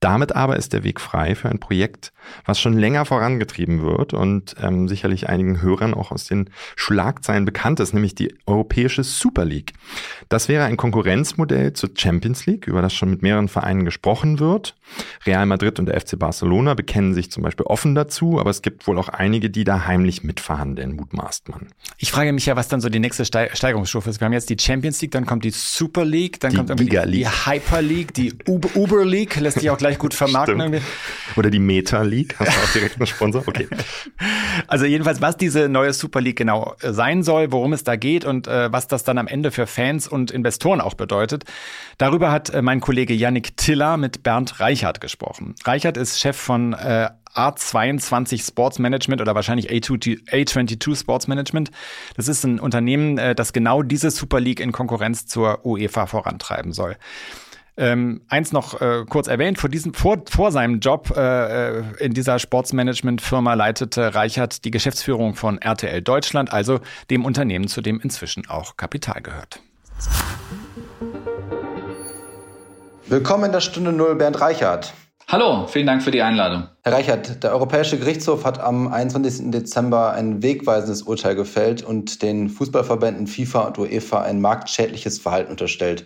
Damit 0.00 0.36
aber 0.36 0.56
ist 0.56 0.72
der 0.72 0.84
Weg 0.84 1.00
frei 1.00 1.34
für 1.34 1.48
ein 1.48 1.58
Projekt, 1.58 2.12
was 2.44 2.60
schon 2.60 2.74
länger 2.74 3.04
vorangetrieben 3.06 3.82
wird 3.82 4.12
und 4.12 4.54
ähm, 4.60 4.88
sicherlich 4.88 5.28
einigen 5.28 5.62
Hörern 5.62 5.94
auch 5.94 6.10
aus 6.10 6.26
den 6.26 6.50
Schlagzeilen 6.74 7.46
bekannt 7.46 7.80
ist, 7.80 7.94
nämlich 7.94 8.14
die 8.14 8.34
Europäische 8.46 9.04
Super 9.04 9.44
League. 9.44 9.72
Das 10.28 10.48
wäre 10.48 10.64
ein 10.64 10.76
Konkurrenzmodell 10.76 11.72
zur 11.72 11.90
Champions 11.96 12.44
League, 12.46 12.66
über 12.66 12.82
das 12.82 12.92
schon 12.92 13.10
mit 13.10 13.22
mehreren 13.22 13.48
Vereinen 13.48 13.84
gesprochen 13.86 14.38
wird 14.38 14.55
wird. 14.56 14.74
Real 15.26 15.46
Madrid 15.46 15.78
und 15.78 15.86
der 15.86 16.00
FC 16.00 16.18
Barcelona 16.18 16.74
bekennen 16.74 17.14
sich 17.14 17.30
zum 17.30 17.42
Beispiel 17.42 17.66
offen 17.66 17.94
dazu, 17.94 18.40
aber 18.40 18.50
es 18.50 18.62
gibt 18.62 18.86
wohl 18.86 18.98
auch 18.98 19.08
einige, 19.08 19.50
die 19.50 19.64
da 19.64 19.86
heimlich 19.86 20.22
mitverhandeln, 20.22 20.96
mutmaßt 20.96 21.48
man. 21.48 21.68
Ich 21.98 22.10
frage 22.10 22.32
mich 22.32 22.46
ja, 22.46 22.56
was 22.56 22.68
dann 22.68 22.80
so 22.80 22.88
die 22.88 22.98
nächste 22.98 23.24
Steigerungsstufe 23.24 24.08
ist. 24.10 24.20
Wir 24.20 24.26
haben 24.26 24.32
jetzt 24.32 24.50
die 24.50 24.56
Champions 24.58 25.00
League, 25.02 25.10
dann 25.10 25.26
kommt 25.26 25.44
die 25.44 25.50
Super 25.50 26.04
League, 26.04 26.40
dann 26.40 26.52
die 26.52 26.56
kommt 26.56 26.76
Giga 26.76 27.04
League. 27.04 27.28
die 27.28 27.50
Hyper 27.50 27.82
League, 27.82 28.14
die 28.14 28.34
Uber, 28.46 28.68
Uber 28.74 29.04
League, 29.04 29.36
lässt 29.36 29.60
sich 29.60 29.70
auch 29.70 29.78
gleich 29.78 29.98
gut 29.98 30.14
vermarkten. 30.14 30.80
Oder 31.36 31.50
die 31.50 31.58
Meta 31.58 32.02
League, 32.02 32.36
hast 32.38 32.56
du 32.56 32.60
auch 32.60 32.72
direkt 32.72 32.96
einen 32.96 33.06
Sponsor? 33.06 33.42
Okay. 33.46 33.68
Also 34.68 34.86
jedenfalls, 34.86 35.20
was 35.20 35.36
diese 35.36 35.68
neue 35.68 35.92
Super 35.92 36.20
League 36.20 36.36
genau 36.36 36.74
äh, 36.80 36.92
sein 36.92 37.22
soll, 37.22 37.52
worum 37.52 37.72
es 37.72 37.84
da 37.84 37.96
geht 37.96 38.24
und 38.24 38.48
äh, 38.48 38.72
was 38.72 38.88
das 38.88 39.04
dann 39.04 39.18
am 39.18 39.26
Ende 39.26 39.50
für 39.50 39.66
Fans 39.66 40.08
und 40.08 40.30
Investoren 40.30 40.80
auch 40.80 40.94
bedeutet. 40.94 41.44
Darüber 41.98 42.32
hat 42.32 42.50
äh, 42.50 42.62
mein 42.62 42.80
Kollege 42.80 43.14
Yannick 43.14 43.56
Tiller 43.56 43.96
mit 43.96 44.22
Bernd 44.22 44.45
Reichert 44.60 45.00
gesprochen. 45.00 45.54
Reichert 45.64 45.96
ist 45.96 46.20
Chef 46.20 46.36
von 46.36 46.72
äh, 46.72 47.08
A22 47.34 48.46
Sports 48.46 48.78
Management 48.78 49.20
oder 49.20 49.34
wahrscheinlich 49.34 49.70
A2, 49.70 50.24
A22 50.30 50.98
Sports 50.98 51.28
Management. 51.28 51.70
Das 52.16 52.28
ist 52.28 52.44
ein 52.44 52.58
Unternehmen, 52.58 53.18
äh, 53.18 53.34
das 53.34 53.52
genau 53.52 53.82
diese 53.82 54.10
Super 54.10 54.40
League 54.40 54.60
in 54.60 54.72
Konkurrenz 54.72 55.26
zur 55.26 55.64
UEFA 55.64 56.06
vorantreiben 56.06 56.72
soll. 56.72 56.96
Ähm, 57.78 58.22
eins 58.28 58.52
noch 58.52 58.80
äh, 58.80 59.04
kurz 59.06 59.28
erwähnt, 59.28 59.58
vor, 59.58 59.68
diesem, 59.68 59.92
vor, 59.92 60.22
vor 60.30 60.50
seinem 60.50 60.80
Job 60.80 61.12
äh, 61.14 61.80
äh 61.80 61.84
in 61.98 62.14
dieser 62.14 62.38
Sportsmanagement-Firma 62.38 63.52
leitete 63.52 64.14
Reichert 64.14 64.64
die 64.64 64.70
Geschäftsführung 64.70 65.34
von 65.34 65.58
RTL 65.58 66.00
Deutschland, 66.00 66.52
also 66.52 66.80
dem 67.10 67.26
Unternehmen, 67.26 67.68
zu 67.68 67.82
dem 67.82 68.00
inzwischen 68.00 68.48
auch 68.48 68.78
Kapital 68.78 69.20
gehört. 69.20 69.60
Willkommen 73.08 73.44
in 73.44 73.52
der 73.52 73.60
Stunde 73.60 73.92
Null, 73.92 74.16
Bernd 74.16 74.40
Reichert. 74.40 74.92
Hallo, 75.28 75.68
vielen 75.68 75.86
Dank 75.86 76.02
für 76.02 76.10
die 76.10 76.22
Einladung. 76.22 76.64
Herr 76.82 76.92
Reichert, 76.92 77.44
der 77.44 77.52
Europäische 77.52 78.00
Gerichtshof 78.00 78.44
hat 78.44 78.58
am 78.58 78.88
21. 78.92 79.52
Dezember 79.52 80.10
ein 80.10 80.42
wegweisendes 80.42 81.02
Urteil 81.02 81.36
gefällt 81.36 81.84
und 81.84 82.20
den 82.22 82.48
Fußballverbänden 82.48 83.28
FIFA 83.28 83.60
und 83.68 83.78
UEFA 83.78 84.22
ein 84.22 84.40
marktschädliches 84.40 85.20
Verhalten 85.20 85.52
unterstellt. 85.52 86.04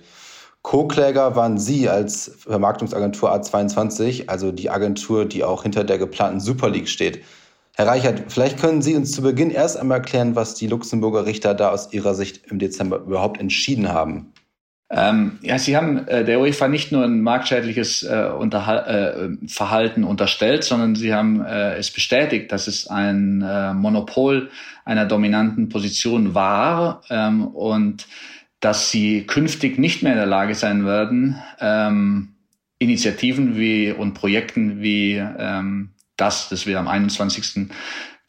Co-Kläger 0.60 1.36
waren 1.36 1.56
Sie 1.56 1.88
als 1.88 2.32
Vermarktungsagentur 2.38 3.32
A22, 3.32 4.28
also 4.28 4.52
die 4.52 4.68
Agentur, 4.68 5.24
die 5.24 5.42
auch 5.42 5.62
hinter 5.62 5.84
der 5.84 5.96
geplanten 5.96 6.40
Super 6.40 6.68
League 6.68 6.90
steht. 6.90 7.24
Herr 7.76 7.86
Reichert, 7.86 8.24
vielleicht 8.28 8.60
können 8.60 8.82
Sie 8.82 8.94
uns 8.94 9.12
zu 9.12 9.22
Beginn 9.22 9.50
erst 9.50 9.78
einmal 9.78 9.98
erklären, 9.98 10.36
was 10.36 10.54
die 10.54 10.66
Luxemburger 10.66 11.24
Richter 11.24 11.54
da 11.54 11.70
aus 11.70 11.94
Ihrer 11.94 12.14
Sicht 12.14 12.42
im 12.50 12.58
Dezember 12.58 12.98
überhaupt 12.98 13.40
entschieden 13.40 13.90
haben. 13.90 14.34
Ähm, 14.92 15.38
ja, 15.42 15.58
Sie 15.58 15.76
haben 15.76 16.08
äh, 16.08 16.24
der 16.24 16.40
UEFA 16.40 16.66
nicht 16.66 16.90
nur 16.90 17.04
ein 17.04 17.20
marktschädliches 17.20 18.02
äh, 18.02 18.28
Unterhal 18.36 19.38
äh, 19.42 19.48
Verhalten 19.48 20.02
unterstellt, 20.02 20.64
sondern 20.64 20.96
Sie 20.96 21.14
haben 21.14 21.44
äh, 21.44 21.76
es 21.76 21.92
bestätigt, 21.92 22.50
dass 22.50 22.66
es 22.66 22.88
ein 22.88 23.40
äh, 23.42 23.72
Monopol 23.72 24.50
einer 24.84 25.06
dominanten 25.06 25.68
Position 25.68 26.34
war 26.34 27.02
ähm, 27.08 27.46
und 27.46 28.08
dass 28.58 28.90
sie 28.90 29.22
künftig 29.22 29.78
nicht 29.78 30.02
mehr 30.02 30.12
in 30.12 30.18
der 30.18 30.26
Lage 30.26 30.54
sein 30.54 30.84
werden, 30.84 31.40
ähm, 31.60 32.34
Initiativen 32.78 33.56
wie 33.56 33.92
und 33.92 34.14
Projekten 34.14 34.82
wie 34.82 35.14
ähm, 35.14 35.90
das, 36.16 36.48
das 36.48 36.66
wir 36.66 36.78
am 36.78 36.88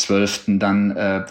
21.12. 0.06 0.60
dann 0.60 0.92
äh, 0.92 1.26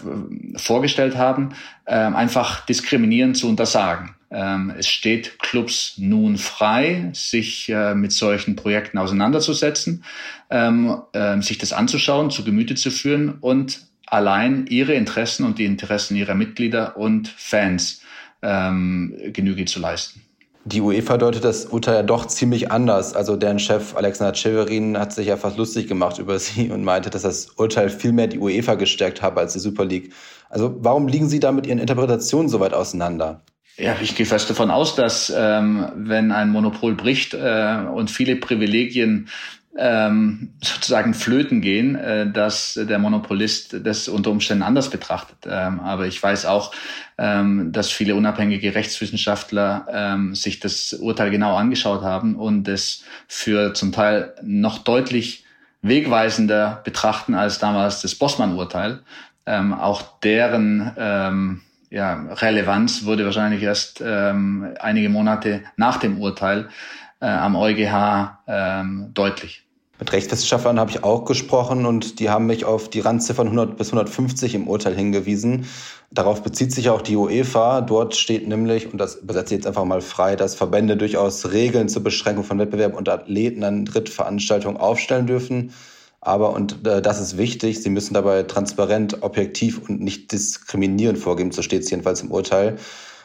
vorgestellt 0.57 1.15
haben, 1.15 1.53
äh, 1.85 1.93
einfach 1.93 2.65
diskriminierend 2.65 3.37
zu 3.37 3.49
untersagen. 3.49 4.15
Ähm, 4.31 4.73
es 4.77 4.87
steht 4.87 5.39
Clubs 5.39 5.95
nun 5.97 6.37
frei, 6.37 7.09
sich 7.13 7.69
äh, 7.69 7.93
mit 7.93 8.13
solchen 8.13 8.55
Projekten 8.55 8.97
auseinanderzusetzen, 8.97 10.03
ähm, 10.49 11.01
äh, 11.11 11.41
sich 11.41 11.57
das 11.57 11.73
anzuschauen, 11.73 12.31
zu 12.31 12.43
Gemüte 12.43 12.75
zu 12.75 12.91
führen 12.91 13.37
und 13.41 13.81
allein 14.07 14.67
ihre 14.67 14.93
Interessen 14.93 15.45
und 15.45 15.59
die 15.59 15.65
Interessen 15.65 16.15
ihrer 16.15 16.35
Mitglieder 16.35 16.97
und 16.97 17.27
Fans 17.27 18.01
ähm, 18.41 19.15
Genüge 19.33 19.65
zu 19.65 19.79
leisten. 19.79 20.21
Die 20.63 20.81
UEFA 20.81 21.17
deutet 21.17 21.43
das 21.43 21.65
Urteil 21.65 21.95
ja 21.95 22.03
doch 22.03 22.27
ziemlich 22.27 22.71
anders. 22.71 23.15
Also 23.15 23.35
deren 23.35 23.57
Chef 23.57 23.95
Alexander 23.95 24.33
Cheverin 24.33 24.97
hat 24.97 25.11
sich 25.11 25.27
ja 25.27 25.37
fast 25.37 25.57
lustig 25.57 25.87
gemacht 25.87 26.19
über 26.19 26.37
sie 26.37 26.69
und 26.71 26.83
meinte, 26.83 27.09
dass 27.09 27.23
das 27.23 27.49
Urteil 27.51 27.89
viel 27.89 28.11
mehr 28.11 28.27
die 28.27 28.39
UEFA 28.39 28.75
gestärkt 28.75 29.21
habe 29.21 29.39
als 29.39 29.53
die 29.53 29.59
Super 29.59 29.85
League. 29.85 30.13
Also 30.49 30.75
warum 30.79 31.07
liegen 31.07 31.29
Sie 31.29 31.39
da 31.39 31.51
mit 31.51 31.65
Ihren 31.65 31.79
Interpretationen 31.79 32.49
so 32.49 32.59
weit 32.59 32.73
auseinander? 32.73 33.41
Ja, 33.77 33.95
ich 34.01 34.15
gehe 34.15 34.25
fest 34.25 34.49
davon 34.49 34.69
aus, 34.69 34.95
dass 34.95 35.33
ähm, 35.35 35.87
wenn 35.95 36.31
ein 36.31 36.49
Monopol 36.49 36.93
bricht 36.93 37.33
äh, 37.33 37.77
und 37.91 38.11
viele 38.11 38.35
Privilegien 38.35 39.29
ähm, 39.77 40.53
sozusagen 40.61 41.13
flöten 41.13 41.61
gehen, 41.61 41.95
äh, 41.95 42.29
dass 42.29 42.79
der 42.81 42.99
Monopolist 42.99 43.85
das 43.85 44.07
unter 44.07 44.31
Umständen 44.31 44.63
anders 44.63 44.89
betrachtet. 44.89 45.37
Ähm, 45.45 45.79
aber 45.79 46.07
ich 46.07 46.21
weiß 46.21 46.45
auch, 46.45 46.73
ähm, 47.17 47.71
dass 47.71 47.89
viele 47.89 48.15
unabhängige 48.15 48.75
Rechtswissenschaftler 48.75 49.87
ähm, 49.91 50.35
sich 50.35 50.59
das 50.59 50.93
Urteil 50.93 51.31
genau 51.31 51.55
angeschaut 51.55 52.01
haben 52.01 52.35
und 52.35 52.67
es 52.67 53.03
für 53.27 53.73
zum 53.73 53.91
Teil 53.91 54.33
noch 54.41 54.79
deutlich 54.79 55.45
wegweisender 55.81 56.81
betrachten 56.83 57.33
als 57.33 57.59
damals 57.59 58.01
das 58.01 58.15
Bossmann-Urteil. 58.15 58.99
Ähm, 59.45 59.73
auch 59.73 60.19
deren 60.19 60.91
ähm, 60.97 61.61
ja, 61.89 62.13
Relevanz 62.33 63.05
wurde 63.05 63.25
wahrscheinlich 63.25 63.63
erst 63.63 64.01
ähm, 64.05 64.75
einige 64.79 65.09
Monate 65.09 65.63
nach 65.75 65.97
dem 65.97 66.19
Urteil 66.19 66.69
äh, 67.21 67.27
am 67.27 67.55
EuGH 67.55 68.39
ähm, 68.47 69.11
deutlich. 69.13 69.63
Mit 70.01 70.13
Rechtswissenschaftlern 70.13 70.79
habe 70.79 70.89
ich 70.89 71.03
auch 71.03 71.25
gesprochen 71.25 71.85
und 71.85 72.19
die 72.19 72.31
haben 72.31 72.47
mich 72.47 72.65
auf 72.65 72.89
die 72.89 73.01
Randziffern 73.01 73.45
100 73.45 73.77
bis 73.77 73.89
150 73.89 74.55
im 74.55 74.67
Urteil 74.67 74.95
hingewiesen. 74.95 75.67
Darauf 76.09 76.41
bezieht 76.41 76.73
sich 76.73 76.89
auch 76.89 77.03
die 77.03 77.15
UEFA. 77.15 77.81
Dort 77.81 78.15
steht 78.15 78.47
nämlich, 78.47 78.91
und 78.91 78.97
das 78.97 79.17
übersetze 79.17 79.53
ich 79.53 79.59
jetzt 79.59 79.67
einfach 79.67 79.85
mal 79.85 80.01
frei, 80.01 80.35
dass 80.35 80.55
Verbände 80.55 80.97
durchaus 80.97 81.51
Regeln 81.51 81.87
zur 81.87 82.01
Beschränkung 82.01 82.43
von 82.43 82.57
Wettbewerb 82.57 82.97
und 82.97 83.09
Athleten 83.09 83.63
an 83.63 83.85
Drittveranstaltungen 83.85 84.77
aufstellen 84.77 85.27
dürfen. 85.27 85.71
Aber, 86.19 86.53
und 86.53 86.87
äh, 86.87 87.01
das 87.01 87.21
ist 87.21 87.37
wichtig, 87.37 87.83
sie 87.83 87.89
müssen 87.91 88.15
dabei 88.15 88.41
transparent, 88.43 89.21
objektiv 89.21 89.87
und 89.87 90.01
nicht 90.01 90.31
diskriminierend 90.31 91.19
vorgeben, 91.19 91.51
so 91.51 91.61
steht 91.61 91.83
es 91.83 91.91
jedenfalls 91.91 92.21
im 92.21 92.31
Urteil. 92.31 92.77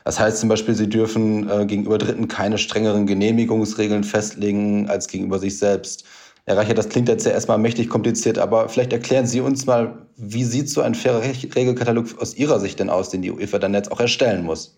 Das 0.07 0.21
heißt 0.21 0.39
zum 0.39 0.49
Beispiel, 0.49 0.77
sie 0.77 0.89
dürfen 0.89 1.51
äh, 1.51 1.67
gegenüber 1.67 1.99
Dritten 1.99 2.29
keine 2.29 2.59
strengeren 2.59 3.07
Genehmigungsregeln 3.09 4.05
festlegen 4.05 4.89
als 4.89 5.09
gegenüber 5.09 5.41
sich 5.41 5.59
selbst. 5.59 6.05
Herr 6.45 6.57
Reicher, 6.57 6.75
das 6.75 6.89
klingt 6.89 7.09
jetzt 7.09 7.27
ja 7.27 7.33
erstmal 7.33 7.59
mächtig 7.59 7.89
kompliziert, 7.89 8.39
aber 8.39 8.69
vielleicht 8.69 8.93
erklären 8.93 9.27
Sie 9.27 9.41
uns 9.41 9.67
mal, 9.67 10.07
wie 10.17 10.45
sieht 10.45 10.71
so 10.71 10.81
ein 10.81 10.95
fairer 10.95 11.23
Regelkatalog 11.23 12.07
aus 12.21 12.37
Ihrer 12.37 12.61
Sicht 12.61 12.79
denn 12.79 12.89
aus, 12.89 13.11
den 13.11 13.23
die 13.23 13.33
UEFA 13.33 13.59
dann 13.59 13.75
jetzt 13.75 13.91
auch 13.91 13.99
erstellen 13.99 14.45
muss? 14.45 14.77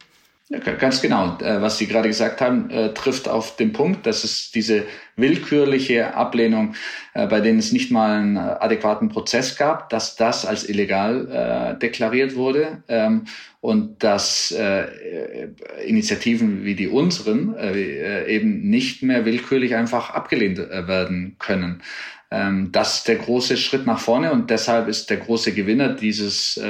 Ja, 0.51 0.61
ganz 0.61 1.03
genau. 1.03 1.37
Äh, 1.43 1.61
was 1.61 1.77
Sie 1.77 1.87
gerade 1.87 2.09
gesagt 2.09 2.41
haben, 2.41 2.71
äh, 2.71 2.95
trifft 2.95 3.29
auf 3.29 3.57
den 3.57 3.75
Punkt, 3.75 4.07
dass 4.07 4.25
es 4.25 4.51
diese 4.51 4.85
willkürliche 5.15 6.15
Ablehnung, 6.15 6.75
äh, 7.13 7.27
bei 7.27 7.41
denen 7.41 7.59
es 7.59 7.71
nicht 7.71 7.91
mal 7.91 8.19
einen 8.19 8.39
adäquaten 8.39 9.11
Prozess 9.11 9.57
gab, 9.59 9.91
dass 9.91 10.17
das 10.17 10.47
als 10.47 10.67
illegal 10.67 11.77
deklariert 11.83 12.35
wurde 12.37 12.83
ähm, 12.89 13.25
und 13.61 14.03
dass 14.03 14.55
Initiativen 15.85 16.65
wie 16.65 16.77
die 16.77 16.89
unseren 16.89 17.57
eben 18.27 18.71
nicht 18.71 19.03
mehr 19.03 19.25
willkürlich 19.25 19.75
einfach 19.75 20.11
abgelehnt 20.11 20.59
werden 20.59 21.37
können. 21.39 21.83
Ähm, 22.31 22.71
das 22.73 22.99
ist 22.99 23.09
der 23.09 23.17
große 23.17 23.57
Schritt 23.57 23.87
nach 23.87 24.01
vorne 24.01 24.33
und 24.33 24.51
deshalb 24.51 24.89
ist 24.89 25.11
der 25.11 25.19
große 25.19 25.53
Gewinner 25.53 25.95
dieses, 25.95 26.61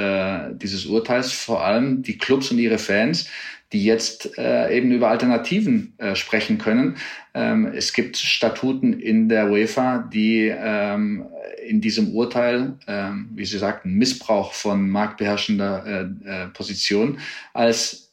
dieses 0.53 0.85
Urteils 0.85 1.31
vor 1.31 1.63
allem 1.63 2.01
die 2.03 2.17
Clubs 2.17 2.51
und 2.51 2.59
ihre 2.59 2.77
Fans, 2.77 3.27
die 3.71 3.83
jetzt 3.83 4.37
äh, 4.37 4.75
eben 4.75 4.91
über 4.91 5.09
Alternativen 5.09 5.93
äh, 5.97 6.15
sprechen 6.15 6.57
können. 6.57 6.97
Ähm, 7.33 7.67
es 7.67 7.93
gibt 7.93 8.17
Statuten 8.17 8.93
in 8.93 9.29
der 9.29 9.49
UEFA, 9.51 9.99
die 10.11 10.47
ähm, 10.47 11.25
in 11.67 11.79
diesem 11.79 12.15
Urteil, 12.15 12.77
ähm, 12.87 13.29
wie 13.35 13.45
Sie 13.45 13.59
sagten, 13.59 13.93
Missbrauch 13.93 14.53
von 14.53 14.89
marktbeherrschender 14.89 15.85
äh, 15.85 16.29
äh, 16.29 16.47
Position 16.47 17.19
als 17.53 18.11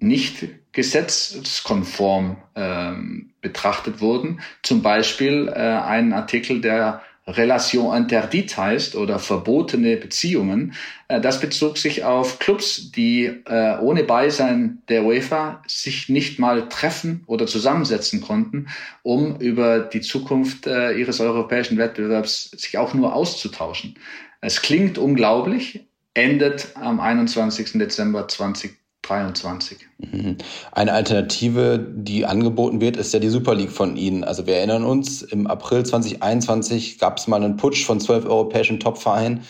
nicht 0.00 0.48
gesetzeskonform 0.78 2.36
ähm, 2.54 3.30
betrachtet 3.40 4.00
wurden. 4.00 4.40
Zum 4.62 4.80
Beispiel 4.80 5.48
äh, 5.48 5.58
einen 5.58 6.12
Artikel, 6.12 6.60
der 6.60 7.02
Relation 7.26 7.96
interdite 7.96 8.56
heißt 8.56 8.94
oder 8.94 9.18
verbotene 9.18 9.96
Beziehungen. 9.96 10.74
Äh, 11.08 11.20
das 11.20 11.40
bezog 11.40 11.78
sich 11.78 12.04
auf 12.04 12.38
Clubs, 12.38 12.92
die 12.92 13.24
äh, 13.24 13.78
ohne 13.80 14.04
Beisein 14.04 14.80
der 14.88 15.02
UEFA 15.02 15.64
sich 15.66 16.08
nicht 16.08 16.38
mal 16.38 16.68
treffen 16.68 17.24
oder 17.26 17.48
zusammensetzen 17.48 18.20
konnten, 18.20 18.68
um 19.02 19.40
über 19.40 19.80
die 19.80 20.00
Zukunft 20.00 20.68
äh, 20.68 20.92
ihres 20.92 21.18
europäischen 21.18 21.76
Wettbewerbs 21.76 22.52
sich 22.52 22.78
auch 22.78 22.94
nur 22.94 23.16
auszutauschen. 23.16 23.96
Es 24.40 24.62
klingt 24.62 24.96
unglaublich, 24.96 25.88
endet 26.14 26.68
am 26.76 27.00
21. 27.00 27.72
Dezember 27.80 28.28
20 28.28 28.78
23. 29.08 29.78
Mhm. 29.98 30.36
Eine 30.72 30.92
Alternative, 30.92 31.78
die 31.78 32.26
angeboten 32.26 32.80
wird, 32.80 32.96
ist 32.96 33.14
ja 33.14 33.20
die 33.20 33.28
Super 33.28 33.54
League 33.54 33.72
von 33.72 33.96
Ihnen. 33.96 34.24
Also 34.24 34.46
wir 34.46 34.56
erinnern 34.56 34.84
uns, 34.84 35.22
im 35.22 35.46
April 35.46 35.84
2021 35.84 36.98
gab 36.98 37.18
es 37.18 37.26
mal 37.26 37.42
einen 37.42 37.56
Putsch 37.56 37.84
von 37.84 38.00
zwölf 38.00 38.26
europäischen 38.26 38.80
Topvereinen, 38.80 39.40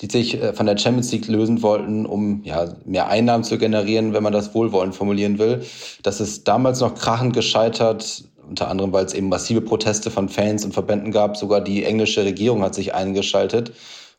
die 0.00 0.06
sich 0.10 0.40
äh, 0.40 0.52
von 0.52 0.66
der 0.66 0.78
Champions 0.78 1.10
League 1.12 1.26
lösen 1.26 1.62
wollten, 1.62 2.06
um 2.06 2.42
ja, 2.44 2.74
mehr 2.84 3.08
Einnahmen 3.08 3.44
zu 3.44 3.58
generieren, 3.58 4.12
wenn 4.12 4.22
man 4.22 4.32
das 4.32 4.54
wohlwollend 4.54 4.94
formulieren 4.94 5.38
will. 5.38 5.62
Das 6.02 6.20
ist 6.20 6.46
damals 6.46 6.80
noch 6.80 6.94
krachend 6.94 7.34
gescheitert, 7.34 8.24
unter 8.48 8.68
anderem, 8.68 8.92
weil 8.92 9.04
es 9.04 9.14
eben 9.14 9.28
massive 9.28 9.60
Proteste 9.60 10.10
von 10.10 10.28
Fans 10.28 10.64
und 10.64 10.72
Verbänden 10.72 11.10
gab. 11.10 11.36
Sogar 11.36 11.60
die 11.60 11.84
englische 11.84 12.24
Regierung 12.24 12.62
hat 12.62 12.74
sich 12.74 12.94
eingeschaltet. 12.94 13.72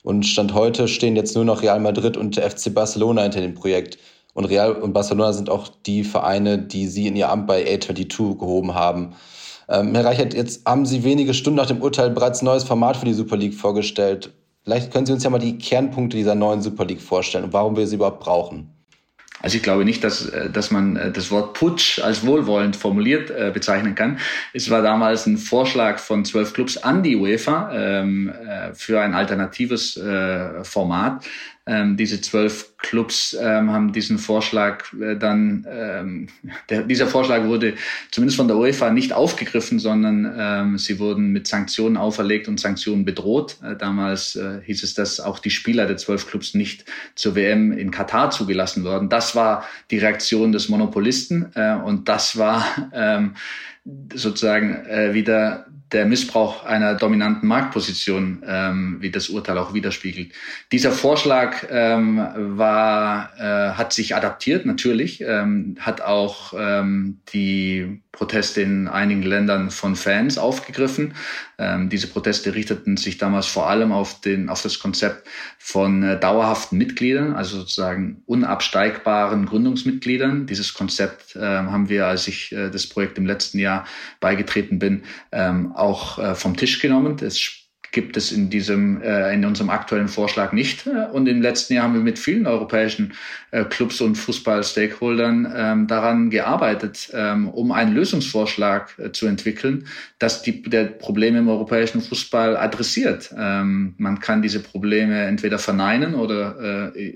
Und 0.03 0.25
Stand 0.25 0.53
heute 0.53 0.88
stehen 0.88 1.15
jetzt 1.15 1.36
nur 1.36 1.46
noch 1.46 1.62
Real 1.62 1.79
Madrid 1.79 2.15
und 2.15 2.38
der 2.38 2.50
FC 2.50 2.74
Barcelona 2.74 3.24
hinter 3.24 3.41
dem 3.41 3.53
Projekt. 3.53 3.98
Und 4.39 4.46
Real 4.46 4.72
und 4.72 4.93
Barcelona 4.93 5.34
sind 5.34 5.50
auch 5.50 5.67
die 5.86 6.05
Vereine, 6.05 6.60
die 6.60 6.88
Sie 6.88 7.08
in 7.08 7.17
Ihr 7.17 7.29
Amt 7.29 7.46
bei 7.46 7.62
A22 7.75 8.38
gehoben 8.38 8.74
haben. 8.74 9.13
Ähm, 9.67 9.93
Herr 9.93 10.05
Reichert, 10.05 10.34
jetzt 10.34 10.65
haben 10.65 10.86
Sie 10.86 11.03
wenige 11.03 11.34
Stunden 11.34 11.58
nach 11.58 11.65
dem 11.65 11.81
Urteil 11.81 12.10
bereits 12.10 12.41
ein 12.41 12.46
neues 12.46 12.63
Format 12.63 12.96
für 12.96 13.03
die 13.03 13.13
Super 13.13 13.36
League 13.36 13.53
vorgestellt. 13.53 14.31
Vielleicht 14.63 14.93
können 14.93 15.05
Sie 15.05 15.12
uns 15.12 15.25
ja 15.25 15.29
mal 15.29 15.39
die 15.39 15.58
Kernpunkte 15.58 16.15
dieser 16.15 16.36
neuen 16.36 16.62
Super 16.62 16.86
League 16.86 17.01
vorstellen 17.01 17.43
und 17.43 17.51
warum 17.51 17.75
wir 17.75 17.86
sie 17.86 17.96
überhaupt 17.96 18.22
brauchen. 18.22 18.78
Also 19.41 19.58
ich 19.58 19.63
glaube 19.63 19.86
nicht, 19.86 20.03
dass, 20.03 20.27
äh, 20.29 20.50
dass 20.50 20.72
man 20.72 20.96
äh, 20.96 21.12
das 21.12 21.31
Wort 21.31 21.53
Putsch 21.53 22.00
als 22.00 22.25
wohlwollend 22.25 22.75
formuliert 22.75 23.29
äh, 23.31 23.51
bezeichnen 23.53 23.96
kann. 23.96 24.19
Es 24.53 24.69
war 24.69 24.81
damals 24.81 25.25
ein 25.25 25.38
Vorschlag 25.38 26.00
von 26.00 26.25
zwölf 26.25 26.53
Clubs 26.53 26.77
an 26.77 27.03
die 27.03 27.15
UEFA 27.15 27.72
ähm, 27.74 28.29
äh, 28.29 28.74
für 28.74 29.01
ein 29.01 29.13
alternatives 29.13 29.98
äh, 29.98 30.63
Format. 30.63 31.25
Ähm, 31.69 31.98
diese 31.98 32.19
zwölf 32.19 32.75
Clubs 32.79 33.38
ähm, 33.39 33.72
haben 33.72 33.93
diesen 33.93 34.17
Vorschlag 34.17 34.91
äh, 35.00 35.15
dann, 35.15 35.67
ähm, 35.69 36.27
der, 36.69 36.81
dieser 36.81 37.05
Vorschlag 37.05 37.43
wurde 37.43 37.75
zumindest 38.10 38.38
von 38.38 38.48
der 38.48 38.58
UEFA 38.58 38.89
nicht 38.89 39.13
aufgegriffen, 39.13 39.77
sondern 39.77 40.34
ähm, 40.36 40.77
sie 40.79 40.98
wurden 40.98 41.31
mit 41.31 41.46
Sanktionen 41.46 41.96
auferlegt 41.96 42.48
und 42.48 42.60
Sanktionen 42.60 43.05
bedroht. 43.05 43.58
Äh, 43.63 43.75
damals 43.75 44.36
äh, 44.36 44.62
hieß 44.65 44.81
es, 44.81 44.96
dass 44.96 45.19
auch 45.19 45.38
die 45.38 45.51
Spieler 45.51 45.86
der 45.86 45.98
zwölf 45.98 46.27
Clubs 46.27 46.55
nicht 46.55 46.86
zur 47.13 47.36
WM 47.36 47.72
in 47.72 47.91
Katar 47.91 48.31
zugelassen 48.31 48.84
wurden. 48.84 49.08
Das 49.08 49.28
war 49.36 49.65
die 49.91 49.98
Reaktion 50.00 50.51
des 50.51 50.69
Monopolisten 50.69 51.51
äh, 51.55 51.75
und 51.75 52.09
das 52.09 52.38
war 52.38 52.65
ähm, 52.93 53.36
sozusagen 54.13 54.86
äh, 54.86 55.13
wieder 55.13 55.65
der 55.91 56.05
Missbrauch 56.05 56.65
einer 56.65 56.93
dominanten 56.95 57.48
Marktposition, 57.48 58.43
ähm, 58.45 58.98
wie 59.00 59.09
das 59.09 59.29
Urteil 59.29 59.57
auch 59.57 59.74
widerspiegelt. 59.74 60.31
Dieser 60.71 60.91
Vorschlag 60.91 61.65
ähm, 61.69 62.24
war, 62.36 63.31
äh, 63.39 63.71
hat 63.71 63.93
sich 63.93 64.15
adaptiert 64.15 64.65
natürlich, 64.65 65.21
ähm, 65.21 65.77
hat 65.79 66.01
auch 66.01 66.53
ähm, 66.55 67.19
die 67.33 68.01
Proteste 68.12 68.62
in 68.62 68.88
einigen 68.88 69.24
Ländern 69.24 69.71
von 69.71 69.95
Fans 69.95 70.38
aufgegriffen. 70.38 71.15
Ähm, 71.60 71.89
diese 71.89 72.08
Proteste 72.08 72.56
richteten 72.56 72.96
sich 72.96 73.18
damals 73.18 73.46
vor 73.46 73.70
allem 73.70 73.92
auf, 73.92 74.22
den, 74.22 74.50
auf 74.50 74.62
das 74.62 74.80
Konzept 74.80 75.28
von 75.58 76.01
äh, 76.04 76.20
dauerhaften 76.20 76.78
Mitgliedern, 76.78 77.34
also 77.34 77.60
sozusagen 77.60 78.24
unabsteigbaren 78.25 79.46
Gründungsmitgliedern. 79.46 80.48
Dieses 80.48 80.74
Konzept 80.74 81.36
äh, 81.36 81.42
haben 81.42 81.89
wir, 81.89 82.08
als 82.08 82.30
ich 82.30 82.54
äh, 82.54 82.70
das 82.70 82.88
Projekt 82.88 83.18
im 83.18 83.25
letzten 83.25 83.60
Jahr 83.60 83.86
beigetreten 84.22 84.80
bin, 84.80 85.04
ähm, 85.34 85.74
auch 85.75 86.18
äh, 86.18 86.34
vom 86.34 86.56
Tisch 86.56 86.80
genommen. 86.80 87.18
Es 87.22 87.59
gibt 87.91 88.17
es 88.17 88.31
in 88.31 88.50
diesem 88.50 89.01
äh, 89.01 89.34
in 89.34 89.46
unserem 89.46 89.69
aktuellen 89.69 90.08
Vorschlag 90.08 90.51
nicht. 90.51 90.88
Und 90.88 91.27
im 91.27 91.41
letzten 91.41 91.74
Jahr 91.74 91.84
haben 91.86 91.93
wir 91.93 92.01
mit 92.01 92.19
vielen 92.19 92.48
europäischen 92.48 93.13
äh, 93.51 93.63
Clubs 93.65 94.01
und 94.01 94.15
Fußball-Stakeholdern 94.15 95.53
ähm, 95.55 95.88
daran 95.88 96.29
gearbeitet, 96.29 97.10
ähm, 97.13 97.50
um 97.50 97.72
einen 97.72 97.93
Lösungsvorschlag 97.93 98.98
äh, 99.00 99.12
zu 99.12 99.27
entwickeln, 99.27 99.88
das 100.19 100.41
die 100.41 100.62
der 100.62 100.86
Probleme 100.86 101.39
im 101.39 101.50
europäischen 101.50 102.01
Fußball 102.01 102.58
adressiert. 102.58 103.34
Ähm, 103.38 103.96
man 103.98 104.19
kann 104.19 104.41
diese 104.41 104.60
Probleme 104.60 105.24
entweder 105.24 105.60
verneinen 105.60 106.15
oder 106.15 106.91
äh, 106.96 107.13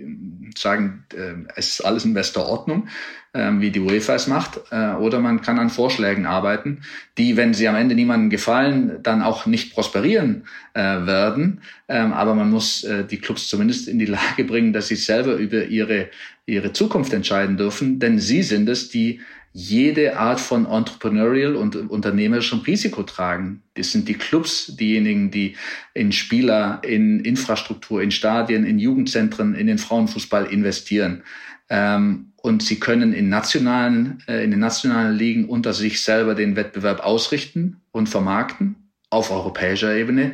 sagen, 0.58 1.06
äh, 1.14 1.34
es 1.56 1.70
ist 1.70 1.82
alles 1.82 2.06
in 2.06 2.14
bester 2.14 2.46
Ordnung 2.46 2.88
wie 3.34 3.72
die 3.72 3.80
UEFA 3.80 4.14
es 4.14 4.28
macht, 4.28 4.62
äh, 4.72 4.94
oder 4.94 5.20
man 5.20 5.42
kann 5.42 5.58
an 5.58 5.72
Vorschlägen 5.72 6.28
arbeiten, 6.28 6.84
die, 7.18 7.36
wenn 7.36 7.54
sie 7.54 7.68
am 7.68 7.76
Ende 7.76 7.96
niemandem 7.96 8.30
gefallen, 8.30 9.00
dann 9.02 9.24
auch 9.24 9.48
nicht 9.48 9.74
prosperieren 9.74 10.44
äh, 10.74 10.82
werden. 10.82 11.62
Ähm, 11.88 12.14
aber 12.14 12.36
man 12.36 12.52
muss 12.52 12.84
äh, 12.84 13.04
die 13.04 13.18
Clubs 13.18 13.48
zumindest 13.48 13.88
in 13.88 13.98
die 13.98 14.06
Lage 14.06 14.44
bringen, 14.44 14.72
dass 14.72 14.88
sie 14.88 14.96
selber 14.96 15.36
über 15.36 15.66
ihre, 15.66 16.10
ihre 16.46 16.74
Zukunft 16.74 17.12
entscheiden 17.14 17.58
dürfen, 17.58 18.00
denn 18.00 18.20
sie 18.20 18.44
sind 18.44 18.70
es, 18.70 18.90
die 18.90 19.20
jede 19.56 20.18
Art 20.18 20.42
von 20.42 20.66
entrepreneurial 20.66 21.56
und 21.56 21.76
unternehmerischem 21.76 22.60
Risiko 22.60 23.04
tragen. 23.04 23.62
Das 23.76 23.92
sind 23.92 24.08
die 24.08 24.16
Clubs, 24.16 24.76
diejenigen, 24.76 25.30
die 25.30 25.56
in 25.94 26.12
Spieler, 26.12 26.82
in 26.84 27.20
Infrastruktur, 27.20 28.02
in 28.02 28.10
Stadien, 28.10 28.66
in 28.66 28.80
Jugendzentren, 28.80 29.54
in 29.54 29.68
den 29.68 29.78
Frauenfußball 29.78 30.46
investieren. 30.48 31.24
Ähm, 31.70 32.33
und 32.44 32.62
sie 32.62 32.78
können 32.78 33.14
in 33.14 33.30
nationalen, 33.30 34.22
äh, 34.28 34.44
in 34.44 34.52
den 34.52 34.60
nationalen 34.60 35.16
Ligen 35.16 35.48
unter 35.48 35.74
sich 35.74 36.04
selber 36.04 36.36
den 36.36 36.58
Wettbewerb 36.58 37.00
ausrichten 37.00 37.82
und 37.92 38.10
vermarkten. 38.10 38.92
Auf 39.10 39.32
europäischer 39.32 39.96
Ebene 39.96 40.34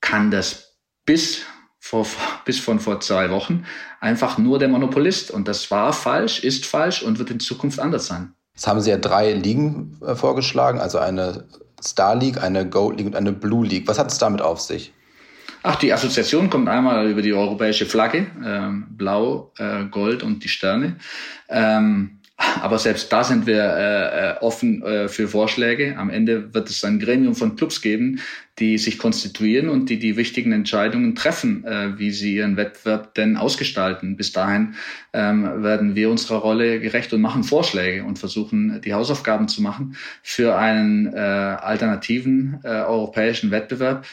kann 0.00 0.32
das 0.32 0.76
bis 1.06 1.42
vor, 1.78 2.04
bis 2.44 2.58
von 2.58 2.80
vor 2.80 2.98
zwei 2.98 3.30
Wochen 3.30 3.64
einfach 4.00 4.38
nur 4.38 4.58
der 4.58 4.68
Monopolist. 4.68 5.30
Und 5.30 5.46
das 5.46 5.70
war 5.70 5.92
falsch, 5.92 6.42
ist 6.42 6.66
falsch 6.66 7.02
und 7.02 7.20
wird 7.20 7.30
in 7.30 7.38
Zukunft 7.38 7.78
anders 7.78 8.08
sein. 8.08 8.34
Jetzt 8.54 8.66
haben 8.66 8.80
Sie 8.80 8.90
ja 8.90 8.98
drei 8.98 9.34
Ligen 9.34 9.96
äh, 10.04 10.16
vorgeschlagen, 10.16 10.80
also 10.80 10.98
eine 10.98 11.46
Star 11.80 12.16
League, 12.16 12.42
eine 12.42 12.68
Gold 12.68 12.98
League 12.98 13.06
und 13.06 13.14
eine 13.14 13.32
Blue 13.32 13.64
League. 13.64 13.86
Was 13.86 14.00
hat 14.00 14.10
es 14.10 14.18
damit 14.18 14.42
auf 14.42 14.60
sich? 14.60 14.92
Ach, 15.66 15.76
die 15.76 15.94
Assoziation 15.94 16.50
kommt 16.50 16.68
einmal 16.68 17.10
über 17.10 17.22
die 17.22 17.32
europäische 17.32 17.86
Flagge, 17.86 18.26
ähm, 18.44 18.86
Blau, 18.90 19.50
äh, 19.56 19.86
Gold 19.86 20.22
und 20.22 20.44
die 20.44 20.50
Sterne. 20.50 20.96
Ähm, 21.48 22.18
aber 22.60 22.78
selbst 22.78 23.10
da 23.10 23.24
sind 23.24 23.46
wir 23.46 23.62
äh, 23.62 24.32
äh, 24.32 24.36
offen 24.40 24.82
äh, 24.82 25.08
für 25.08 25.26
Vorschläge. 25.26 25.96
Am 25.96 26.10
Ende 26.10 26.52
wird 26.52 26.68
es 26.68 26.84
ein 26.84 26.98
Gremium 26.98 27.34
von 27.34 27.56
Clubs 27.56 27.80
geben, 27.80 28.20
die 28.58 28.76
sich 28.76 28.98
konstituieren 28.98 29.70
und 29.70 29.88
die 29.88 29.98
die 29.98 30.18
wichtigen 30.18 30.52
Entscheidungen 30.52 31.14
treffen, 31.14 31.64
äh, 31.64 31.98
wie 31.98 32.10
sie 32.10 32.34
ihren 32.34 32.58
Wettbewerb 32.58 33.14
denn 33.14 33.38
ausgestalten. 33.38 34.18
Bis 34.18 34.32
dahin 34.32 34.74
ähm, 35.14 35.62
werden 35.62 35.94
wir 35.94 36.10
unserer 36.10 36.40
Rolle 36.40 36.78
gerecht 36.78 37.14
und 37.14 37.22
machen 37.22 37.42
Vorschläge 37.42 38.04
und 38.04 38.18
versuchen, 38.18 38.82
die 38.82 38.92
Hausaufgaben 38.92 39.48
zu 39.48 39.62
machen 39.62 39.96
für 40.22 40.56
einen 40.56 41.06
äh, 41.06 41.18
alternativen 41.18 42.60
äh, 42.64 42.68
europäischen 42.68 43.50
Wettbewerb, 43.50 44.04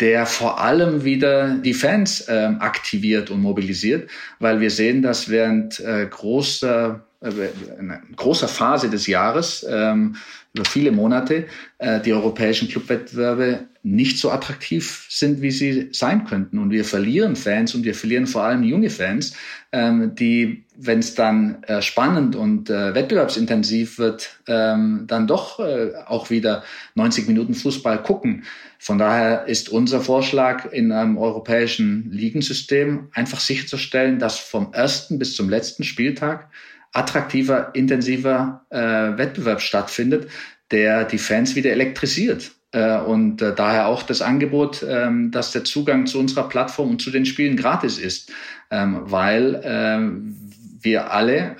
der 0.00 0.26
vor 0.26 0.60
allem 0.60 1.04
wieder 1.04 1.56
die 1.56 1.74
Fans 1.74 2.28
äh, 2.28 2.52
aktiviert 2.58 3.30
und 3.30 3.40
mobilisiert, 3.40 4.08
weil 4.38 4.60
wir 4.60 4.70
sehen, 4.70 5.02
dass 5.02 5.28
während 5.28 5.80
äh, 5.80 6.06
großer 6.06 7.04
äh, 7.20 7.30
eine 7.78 8.00
großer 8.14 8.48
Phase 8.48 8.90
des 8.90 9.06
Jahres 9.06 9.66
ähm, 9.68 10.16
über 10.54 10.64
viele 10.64 10.92
Monate 10.92 11.46
äh, 11.78 12.00
die 12.00 12.12
europäischen 12.12 12.68
Clubwettbewerbe 12.68 13.66
nicht 13.90 14.18
so 14.18 14.30
attraktiv 14.30 15.06
sind, 15.08 15.40
wie 15.40 15.50
sie 15.50 15.88
sein 15.92 16.24
könnten. 16.24 16.58
Und 16.58 16.70
wir 16.70 16.84
verlieren 16.84 17.36
Fans 17.36 17.74
und 17.74 17.84
wir 17.84 17.94
verlieren 17.94 18.26
vor 18.26 18.42
allem 18.42 18.62
junge 18.62 18.90
Fans, 18.90 19.34
ähm, 19.72 20.14
die, 20.14 20.64
wenn 20.76 20.98
es 20.98 21.14
dann 21.14 21.62
äh, 21.64 21.80
spannend 21.80 22.36
und 22.36 22.70
äh, 22.70 22.94
wettbewerbsintensiv 22.94 23.98
wird, 23.98 24.40
ähm, 24.46 25.04
dann 25.06 25.26
doch 25.26 25.58
äh, 25.60 25.92
auch 26.06 26.30
wieder 26.30 26.64
90 26.94 27.28
Minuten 27.28 27.54
Fußball 27.54 28.02
gucken. 28.02 28.44
Von 28.78 28.98
daher 28.98 29.46
ist 29.46 29.68
unser 29.68 30.00
Vorschlag 30.00 30.70
in 30.72 30.92
einem 30.92 31.16
europäischen 31.16 32.10
Ligensystem 32.10 33.08
einfach 33.12 33.40
sicherzustellen, 33.40 34.18
dass 34.18 34.38
vom 34.38 34.72
ersten 34.72 35.18
bis 35.18 35.34
zum 35.34 35.48
letzten 35.48 35.84
Spieltag 35.84 36.50
attraktiver, 36.92 37.74
intensiver 37.74 38.66
äh, 38.70 38.78
Wettbewerb 38.78 39.60
stattfindet, 39.60 40.28
der 40.70 41.04
die 41.04 41.18
Fans 41.18 41.56
wieder 41.56 41.70
elektrisiert. 41.70 42.52
Äh, 42.72 42.98
und 42.98 43.40
äh, 43.40 43.54
daher 43.54 43.86
auch 43.86 44.02
das 44.02 44.20
Angebot, 44.20 44.84
ähm, 44.86 45.30
dass 45.30 45.52
der 45.52 45.64
Zugang 45.64 46.06
zu 46.06 46.18
unserer 46.18 46.48
Plattform 46.48 46.90
und 46.90 47.02
zu 47.02 47.10
den 47.10 47.24
Spielen 47.24 47.56
gratis 47.56 47.98
ist, 47.98 48.30
ähm, 48.70 49.00
weil 49.04 49.60
ähm, 49.64 50.36
wir 50.80 51.12
alle 51.12 51.56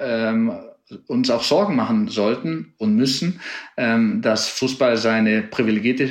uns 1.06 1.28
auch 1.28 1.42
Sorgen 1.42 1.76
machen 1.76 2.08
sollten 2.08 2.72
und 2.78 2.94
müssen, 2.94 3.40
dass 3.76 4.48
Fußball 4.48 4.96
seine 4.96 5.42
privilegierte 5.42 6.08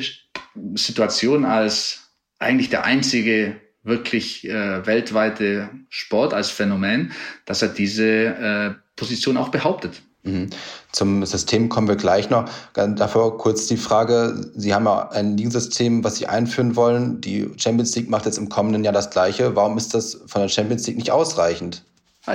Situation 0.76 1.46
als 1.46 2.12
eigentlich 2.38 2.70
der 2.70 2.84
einzige 2.84 3.56
wirklich 3.82 4.48
äh, 4.48 4.86
weltweite 4.86 5.70
Sport 5.90 6.34
als 6.34 6.52
Phänomen, 6.52 7.14
dass 7.46 7.62
er 7.62 7.70
diese 7.70 8.78
Position 8.96 9.38
auch 9.38 9.50
behauptet. 9.50 10.04
Mhm. 10.28 10.50
Zum 10.92 11.26
System 11.26 11.70
kommen 11.70 11.88
wir 11.88 11.96
gleich 11.96 12.30
noch. 12.30 12.46
Davor 12.74 13.38
kurz 13.38 13.68
die 13.68 13.78
Frage, 13.78 14.50
Sie 14.56 14.74
haben 14.74 14.86
ja 14.86 15.10
ein 15.10 15.38
Ligensystem, 15.38 16.04
was 16.04 16.18
Sie 16.18 16.28
einführen 16.28 16.76
wollen. 16.76 17.22
Die 17.22 17.50
Champions 17.58 17.96
League 17.96 18.10
macht 18.10 18.26
jetzt 18.26 18.38
im 18.38 18.50
kommenden 18.50 18.84
Jahr 18.84 18.94
das 18.94 19.10
Gleiche. 19.10 19.56
Warum 19.56 19.78
ist 19.78 19.94
das 19.94 20.20
von 20.28 20.42
der 20.42 20.50
Champions 20.50 20.86
League 20.88 20.98
nicht 20.98 21.12
ausreichend? 21.12 21.84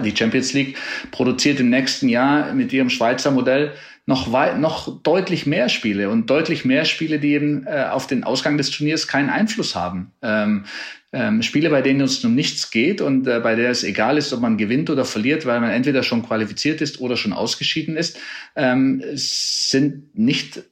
Die 0.05 0.17
Champions 0.17 0.55
League 0.55 0.79
produziert 1.11 1.61
im 1.61 1.69
nächsten 1.69 2.09
Jahr 2.09 2.55
mit 2.55 2.73
ihrem 2.73 2.89
Schweizer 2.89 3.31
Modell 3.31 3.73
noch 4.05 4.33
weit, 4.33 4.59
noch 4.59 5.03
deutlich 5.03 5.47
mehr 5.47 5.69
Spiele 5.69 6.11
und 6.11 6.29
deutlich 6.29 6.65
mehr 6.65 6.85
Spiele, 6.85 7.21
die 7.21 7.35
eben 7.35 7.67
äh, 7.67 7.87
auf 7.91 8.07
den 8.07 8.25
Ausgang 8.25 8.59
des 8.59 8.71
Turniers 8.71 9.07
keinen 9.07 9.31
Einfluss 9.31 9.77
haben. 9.77 10.13
Ähm, 10.23 10.65
ähm, 11.13 11.43
Spiele, 11.43 11.71
bei 11.71 11.83
denen 11.83 12.01
es 12.01 12.25
um 12.25 12.35
nichts 12.35 12.71
geht 12.71 13.01
und 13.01 13.27
äh, 13.27 13.39
bei 13.41 13.55
der 13.55 13.71
es 13.71 13.85
egal 13.85 14.19
ist, 14.19 14.33
ob 14.33 14.41
man 14.41 14.57
gewinnt 14.57 14.91
oder 14.91 15.05
verliert, 15.05 15.47
weil 15.47 15.61
man 15.61 15.71
entweder 15.71 16.03
schon 16.03 16.25
qualifiziert 16.25 16.81
ist 16.81 17.01
oder 17.01 17.17
schon 17.17 17.33
ausgeschieden 17.33 17.97
ist, 17.97 18.19
ähm, 18.57 19.03
sind 19.15 20.19
nicht 20.19 20.63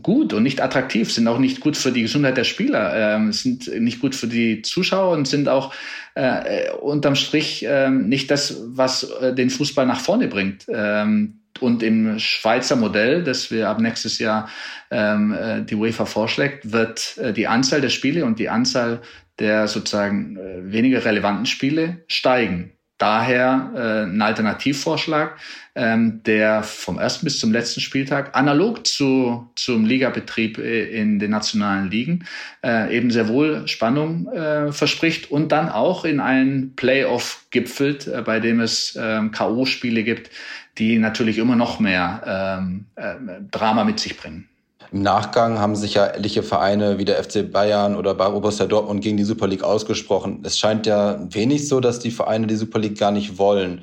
gut 0.00 0.32
und 0.32 0.42
nicht 0.42 0.62
attraktiv, 0.62 1.12
sind 1.12 1.28
auch 1.28 1.38
nicht 1.38 1.60
gut 1.60 1.76
für 1.76 1.92
die 1.92 2.02
Gesundheit 2.02 2.38
der 2.38 2.44
Spieler, 2.44 3.16
ähm, 3.16 3.32
sind 3.32 3.68
nicht 3.80 4.00
gut 4.00 4.14
für 4.14 4.28
die 4.28 4.62
Zuschauer 4.62 5.14
und 5.14 5.28
sind 5.28 5.48
auch 5.48 5.74
äh, 6.14 6.70
unterm 6.70 7.16
Strich 7.16 7.66
äh, 7.66 7.90
nicht 7.90 8.30
das, 8.30 8.62
was 8.68 9.02
äh, 9.20 9.34
den 9.34 9.50
Fußball 9.50 9.84
nach 9.84 10.00
vorne 10.00 10.28
bringt. 10.28 10.64
Ähm, 10.68 11.41
und 11.60 11.82
im 11.82 12.18
Schweizer 12.18 12.76
Modell, 12.76 13.22
das 13.24 13.50
wir 13.50 13.68
ab 13.68 13.80
nächstes 13.80 14.18
Jahr 14.18 14.48
ähm, 14.90 15.32
äh, 15.32 15.62
die 15.62 15.74
UEFA 15.74 16.06
vorschlägt, 16.06 16.72
wird 16.72 17.18
äh, 17.18 17.32
die 17.32 17.46
Anzahl 17.46 17.80
der 17.80 17.90
Spiele 17.90 18.24
und 18.24 18.38
die 18.38 18.48
Anzahl 18.48 19.00
der 19.38 19.68
sozusagen 19.68 20.36
äh, 20.36 20.72
weniger 20.72 21.04
relevanten 21.04 21.46
Spiele 21.46 22.04
steigen. 22.06 22.72
Daher 23.02 23.72
äh, 23.74 24.02
ein 24.04 24.22
Alternativvorschlag, 24.22 25.36
ähm, 25.74 26.22
der 26.24 26.62
vom 26.62 27.00
ersten 27.00 27.24
bis 27.24 27.40
zum 27.40 27.50
letzten 27.50 27.80
Spieltag 27.80 28.36
analog 28.36 28.86
zu, 28.86 29.50
zum 29.56 29.84
Ligabetrieb 29.84 30.58
äh, 30.58 30.84
in 30.84 31.18
den 31.18 31.32
nationalen 31.32 31.90
Ligen 31.90 32.26
äh, 32.62 32.96
eben 32.96 33.10
sehr 33.10 33.26
wohl 33.26 33.66
Spannung 33.66 34.28
äh, 34.28 34.70
verspricht 34.70 35.32
und 35.32 35.50
dann 35.50 35.68
auch 35.68 36.04
in 36.04 36.20
einen 36.20 36.76
Playoff 36.76 37.46
gipfelt, 37.50 38.06
äh, 38.06 38.22
bei 38.22 38.38
dem 38.38 38.60
es 38.60 38.96
ähm, 39.00 39.32
K.O.-Spiele 39.32 40.04
gibt, 40.04 40.30
die 40.78 40.98
natürlich 40.98 41.38
immer 41.38 41.56
noch 41.56 41.80
mehr 41.80 42.58
ähm, 42.60 42.86
äh, 42.96 43.14
Drama 43.50 43.84
mit 43.84 44.00
sich 44.00 44.16
bringen. 44.16 44.48
Im 44.90 45.02
Nachgang 45.02 45.58
haben 45.58 45.74
sich 45.74 45.94
ja 45.94 46.06
etliche 46.06 46.42
Vereine 46.42 46.98
wie 46.98 47.06
der 47.06 47.22
FC 47.22 47.50
Bayern 47.50 47.96
oder 47.96 48.14
Borussia 48.14 48.66
Dortmund 48.66 49.02
gegen 49.02 49.16
die 49.16 49.24
Super 49.24 49.46
League 49.46 49.62
ausgesprochen. 49.62 50.40
Es 50.44 50.58
scheint 50.58 50.86
ja 50.86 51.18
wenig 51.32 51.66
so, 51.66 51.80
dass 51.80 51.98
die 51.98 52.10
Vereine 52.10 52.46
die 52.46 52.56
Super 52.56 52.78
League 52.78 52.98
gar 52.98 53.10
nicht 53.10 53.38
wollen. 53.38 53.82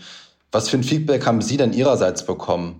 Was 0.52 0.70
für 0.70 0.78
ein 0.78 0.84
Feedback 0.84 1.26
haben 1.26 1.42
Sie 1.42 1.58
denn 1.58 1.74
Ihrerseits 1.74 2.26
bekommen? 2.26 2.80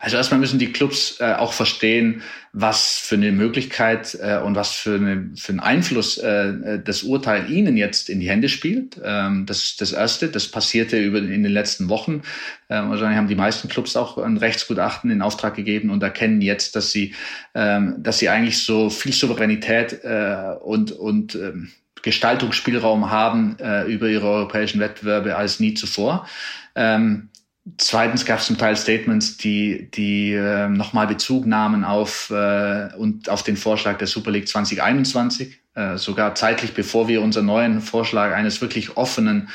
Also 0.00 0.16
erstmal 0.16 0.38
müssen 0.38 0.58
die 0.58 0.72
Clubs 0.72 1.20
äh, 1.20 1.34
auch 1.34 1.52
verstehen, 1.52 2.22
was 2.52 2.98
für 2.98 3.16
eine 3.16 3.32
Möglichkeit 3.32 4.16
äh, 4.20 4.38
und 4.38 4.54
was 4.54 4.72
für, 4.72 4.94
eine, 4.94 5.30
für 5.36 5.50
einen 5.50 5.60
Einfluss 5.60 6.18
äh, 6.18 6.80
das 6.82 7.02
Urteil 7.02 7.50
ihnen 7.50 7.76
jetzt 7.76 8.08
in 8.08 8.20
die 8.20 8.28
Hände 8.28 8.48
spielt. 8.48 9.00
Ähm, 9.02 9.44
das 9.46 9.64
ist 9.64 9.80
das 9.80 9.92
Erste. 9.92 10.28
Das 10.28 10.48
passierte 10.48 10.98
über, 10.98 11.18
in 11.18 11.42
den 11.42 11.52
letzten 11.52 11.88
Wochen. 11.88 12.22
Ähm, 12.68 12.90
wahrscheinlich 12.90 13.18
haben 13.18 13.28
die 13.28 13.34
meisten 13.34 13.68
Clubs 13.68 13.96
auch 13.96 14.18
ein 14.18 14.36
Rechtsgutachten 14.36 15.10
in 15.10 15.20
Auftrag 15.20 15.54
gegeben 15.54 15.90
und 15.90 16.02
erkennen 16.02 16.40
jetzt, 16.42 16.76
dass 16.76 16.92
sie, 16.92 17.14
ähm, 17.54 17.96
dass 17.98 18.18
sie 18.18 18.28
eigentlich 18.28 18.58
so 18.58 18.90
viel 18.90 19.12
Souveränität 19.12 20.04
äh, 20.04 20.54
und, 20.62 20.92
und 20.92 21.34
ähm, 21.34 21.70
Gestaltungsspielraum 22.02 23.10
haben 23.10 23.56
äh, 23.58 23.84
über 23.84 24.08
ihre 24.08 24.28
europäischen 24.28 24.80
Wettbewerbe 24.80 25.36
als 25.36 25.58
nie 25.58 25.74
zuvor. 25.74 26.26
Ähm, 26.74 27.28
Zweitens 27.76 28.24
gab 28.24 28.38
es 28.38 28.46
zum 28.46 28.56
Teil 28.56 28.76
Statements, 28.76 29.36
die, 29.36 29.90
die 29.90 30.32
äh, 30.32 30.68
nochmal 30.68 31.06
Bezug 31.06 31.46
nahmen 31.46 31.84
auf, 31.84 32.30
äh, 32.30 32.88
und 32.96 33.28
auf 33.28 33.42
den 33.42 33.56
Vorschlag 33.56 33.98
der 33.98 34.06
Super 34.06 34.30
League 34.30 34.48
2021, 34.48 35.60
äh, 35.74 35.96
sogar 35.96 36.34
zeitlich 36.34 36.74
bevor 36.74 37.08
wir 37.08 37.20
unseren 37.20 37.46
neuen 37.46 37.80
Vorschlag 37.80 38.32
eines 38.32 38.60
wirklich 38.60 38.96
offenen 38.96 39.48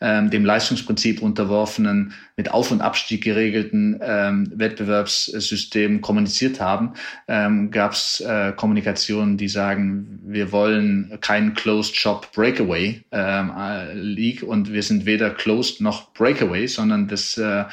ähm, 0.00 0.30
dem 0.30 0.44
Leistungsprinzip 0.44 1.22
unterworfenen, 1.22 2.12
mit 2.36 2.50
Auf- 2.50 2.70
und 2.70 2.82
Abstieg 2.82 3.24
geregelten 3.24 3.98
ähm, 4.02 4.52
Wettbewerbssystem 4.54 6.02
kommuniziert 6.02 6.60
haben, 6.60 6.92
ähm, 7.28 7.70
gab 7.70 7.92
es 7.92 8.20
äh, 8.20 8.52
Kommunikationen, 8.52 9.38
die 9.38 9.48
sagen, 9.48 10.20
wir 10.22 10.52
wollen 10.52 11.18
keinen 11.22 11.54
Closed 11.54 11.96
Shop 11.96 12.30
Breakaway 12.32 13.02
ähm, 13.10 13.52
äh, 13.56 13.94
League 13.94 14.42
und 14.42 14.72
wir 14.72 14.82
sind 14.82 15.06
weder 15.06 15.30
Closed 15.30 15.80
noch 15.80 16.12
Breakaway, 16.12 16.66
sondern 16.66 17.08
das, 17.08 17.38
äh, 17.38 17.64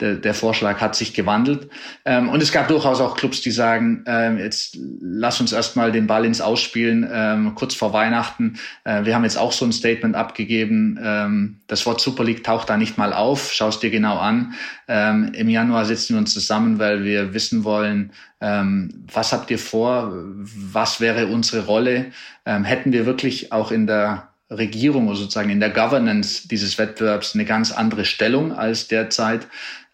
der, 0.00 0.14
der 0.14 0.34
Vorschlag 0.34 0.80
hat 0.80 0.96
sich 0.96 1.14
gewandelt. 1.14 1.68
Ähm, 2.04 2.28
und 2.28 2.42
es 2.42 2.50
gab 2.50 2.68
durchaus 2.68 3.00
auch 3.00 3.16
Clubs, 3.16 3.40
die 3.40 3.50
sagen, 3.50 4.04
ähm, 4.06 4.38
jetzt 4.38 4.78
lass 5.00 5.40
uns 5.40 5.52
erstmal 5.52 5.92
den 5.92 6.06
Ball 6.08 6.24
ins 6.24 6.40
Ausspielen, 6.40 7.08
ähm, 7.12 7.54
kurz 7.54 7.74
vor 7.74 7.92
Weihnachten. 7.92 8.58
Äh, 8.84 9.04
wir 9.04 9.14
haben 9.14 9.24
jetzt 9.24 9.38
auch 9.38 9.52
so 9.52 9.64
ein 9.64 9.72
Statement 9.72 10.16
abgegeben, 10.16 10.98
ähm, 11.02 11.60
das 11.68 11.84
Wort 11.86 12.00
Super 12.00 12.24
League 12.24 12.42
taucht 12.42 12.70
da 12.70 12.76
nicht 12.76 12.98
mal 12.98 13.12
auf. 13.12 13.52
Schau 13.52 13.68
es 13.68 13.78
dir 13.78 13.90
genau 13.90 14.07
an. 14.16 14.54
Ähm, 14.88 15.32
Im 15.34 15.48
Januar 15.48 15.84
setzen 15.84 16.14
wir 16.14 16.18
uns 16.18 16.32
zusammen, 16.32 16.78
weil 16.78 17.04
wir 17.04 17.34
wissen 17.34 17.64
wollen, 17.64 18.12
ähm, 18.40 19.04
was 19.12 19.32
habt 19.32 19.50
ihr 19.50 19.58
vor? 19.58 20.12
Was 20.12 21.00
wäre 21.00 21.26
unsere 21.26 21.66
Rolle? 21.66 22.12
Ähm, 22.46 22.64
hätten 22.64 22.92
wir 22.92 23.06
wirklich 23.06 23.52
auch 23.52 23.70
in 23.70 23.86
der 23.86 24.28
Regierung 24.50 25.08
oder 25.08 25.16
sozusagen 25.16 25.50
in 25.50 25.60
der 25.60 25.70
Governance 25.70 26.48
dieses 26.48 26.78
Wettbewerbs 26.78 27.34
eine 27.34 27.44
ganz 27.44 27.72
andere 27.72 28.04
Stellung 28.04 28.52
als 28.52 28.88
derzeit? 28.88 29.46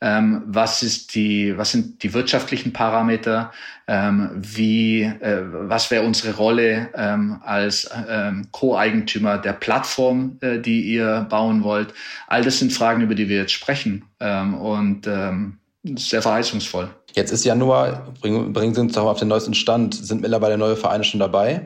Ähm, 0.04 0.42
was 0.44 0.82
ist 0.82 1.14
die, 1.14 1.56
was 1.56 1.70
sind 1.70 2.02
die 2.02 2.12
wirtschaftlichen 2.12 2.74
Parameter, 2.74 3.52
ähm, 3.88 4.30
wie, 4.34 5.00
äh, 5.00 5.42
was 5.50 5.90
wäre 5.90 6.04
unsere 6.04 6.36
Rolle 6.36 6.90
ähm, 6.94 7.40
als 7.42 7.90
ähm, 8.06 8.46
Co-Eigentümer 8.52 9.38
der 9.38 9.54
Plattform, 9.54 10.36
äh, 10.42 10.58
die 10.58 10.82
ihr 10.82 11.26
bauen 11.30 11.64
wollt. 11.64 11.94
All 12.26 12.44
das 12.44 12.58
sind 12.58 12.70
Fragen, 12.70 13.00
über 13.00 13.14
die 13.14 13.30
wir 13.30 13.38
jetzt 13.38 13.52
sprechen 13.52 14.04
ähm, 14.20 14.52
und 14.54 15.06
ähm, 15.06 15.56
sehr 15.96 16.20
verheißungsvoll. 16.20 16.90
Jetzt 17.14 17.30
ist 17.30 17.44
Januar, 17.44 18.12
bringen, 18.20 18.52
bringen 18.52 18.74
Sie 18.74 18.80
uns 18.82 18.92
doch 18.92 19.06
auf 19.06 19.18
den 19.18 19.28
neuesten 19.28 19.54
Stand. 19.54 19.94
Sind 19.94 20.20
mittlerweile 20.20 20.58
neue 20.58 20.76
Vereine 20.76 21.04
schon 21.04 21.20
dabei? 21.20 21.64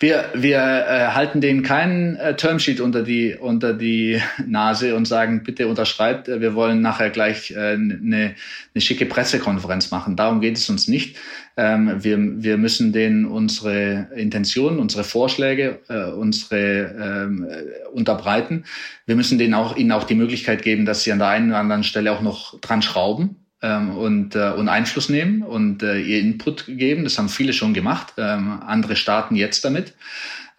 Wir, 0.00 0.30
wir 0.34 0.58
äh, 0.58 1.08
halten 1.08 1.40
denen 1.40 1.62
keinen 1.62 2.16
äh, 2.16 2.36
Termsheet 2.36 2.80
unter 2.80 3.02
die, 3.02 3.34
unter 3.34 3.74
die 3.74 4.20
Nase 4.46 4.94
und 4.94 5.06
sagen, 5.06 5.42
bitte 5.44 5.66
unterschreibt, 5.66 6.28
wir 6.28 6.54
wollen 6.54 6.80
nachher 6.80 7.10
gleich 7.10 7.50
äh, 7.50 7.72
eine, 7.72 8.34
eine 8.74 8.80
schicke 8.80 9.06
Pressekonferenz 9.06 9.90
machen. 9.90 10.16
Darum 10.16 10.40
geht 10.40 10.56
es 10.56 10.70
uns 10.70 10.88
nicht. 10.88 11.16
Ähm, 11.56 11.96
wir, 12.04 12.18
wir 12.18 12.56
müssen 12.56 12.92
denen 12.92 13.24
unsere 13.24 14.08
Intentionen, 14.14 14.78
unsere 14.78 15.02
Vorschläge, 15.02 15.80
äh, 15.88 16.04
unsere 16.10 17.24
ähm, 17.26 17.48
äh, 17.50 17.88
unterbreiten. 17.92 18.64
Wir 19.06 19.16
müssen 19.16 19.38
denen 19.38 19.54
auch, 19.54 19.76
ihnen 19.76 19.92
auch 19.92 20.04
die 20.04 20.14
Möglichkeit 20.14 20.62
geben, 20.62 20.86
dass 20.86 21.02
sie 21.02 21.10
an 21.10 21.18
der 21.18 21.28
einen 21.28 21.50
oder 21.50 21.58
anderen 21.58 21.82
Stelle 21.82 22.12
auch 22.12 22.22
noch 22.22 22.60
dran 22.60 22.82
schrauben 22.82 23.36
ähm, 23.62 23.96
und, 23.96 24.34
äh, 24.36 24.50
und 24.50 24.68
Einfluss 24.68 25.08
nehmen 25.08 25.42
und 25.42 25.82
äh, 25.82 25.98
ihr 26.00 26.20
Input 26.20 26.66
geben. 26.66 27.04
Das 27.04 27.18
haben 27.18 27.28
viele 27.28 27.52
schon 27.52 27.74
gemacht. 27.74 28.14
Ähm, 28.16 28.60
andere 28.66 28.96
starten 28.96 29.34
jetzt 29.34 29.64
damit. 29.64 29.94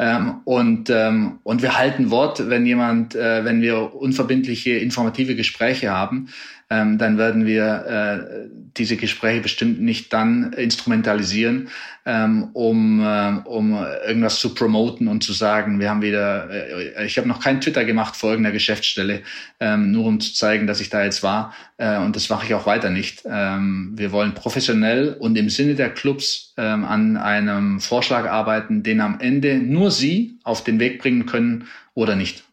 Ähm, 0.02 0.36
und, 0.46 0.90
ähm, 0.90 1.40
und 1.44 1.62
wir 1.62 1.78
halten 1.78 2.10
Wort, 2.10 2.50
wenn 2.50 2.66
jemand, 2.66 3.16
äh, 3.16 3.44
wenn 3.44 3.62
wir 3.62 3.94
unverbindliche, 3.96 4.78
informative 4.78 5.36
Gespräche 5.36 5.92
haben, 5.92 6.30
ähm, 6.70 6.98
dann 6.98 7.18
werden 7.18 7.46
wir 7.46 7.86
äh, 7.88 8.50
diese 8.78 8.96
Gespräche 8.96 9.42
bestimmt 9.42 9.82
nicht 9.82 10.14
dann 10.14 10.54
instrumentalisieren, 10.54 11.70
ähm, 12.06 12.50
um, 12.54 13.02
äh, 13.02 13.42
um 13.46 13.74
irgendwas 14.08 14.40
zu 14.40 14.54
promoten 14.54 15.08
und 15.08 15.24
zu 15.24 15.34
sagen, 15.34 15.80
wir 15.80 15.90
haben 15.90 16.02
wieder, 16.02 16.50
äh, 16.50 17.06
ich 17.06 17.18
habe 17.18 17.28
noch 17.28 17.42
kein 17.42 17.60
Twitter 17.60 17.86
gemacht 17.86 18.16
vor 18.16 18.32
irgendeiner 18.32 18.54
Geschäftsstelle, 18.54 19.22
ähm, 19.60 19.92
nur 19.92 20.06
um 20.06 20.20
zu 20.20 20.34
zeigen, 20.34 20.68
dass 20.68 20.80
ich 20.80 20.90
da 20.90 21.04
jetzt 21.04 21.24
war. 21.24 21.54
Äh, 21.78 21.98
und 21.98 22.16
das 22.16 22.30
mache 22.30 22.46
ich 22.46 22.54
auch 22.54 22.66
weiter 22.66 22.90
nicht. 22.90 23.24
Ähm, 23.26 23.94
wir 23.96 24.12
wollen 24.12 24.34
professionell 24.34 25.16
und 25.20 25.38
im 25.38 25.50
Sinne 25.50 25.76
der 25.76 25.90
Clubs 25.90 26.54
ähm, 26.58 26.86
an 26.86 27.18
einem 27.18 27.80
Vorschlag 27.80 28.30
arbeiten, 28.30 28.84
den 28.84 29.02
am 29.02 29.20
Ende 29.20 29.58
nur 29.58 29.92
sie 29.92 30.38
auf 30.44 30.64
den 30.64 30.80
Weg 30.80 31.02
bringen 31.02 31.26
können 31.26 31.68
oder 31.96 32.16
nicht. 32.16 32.44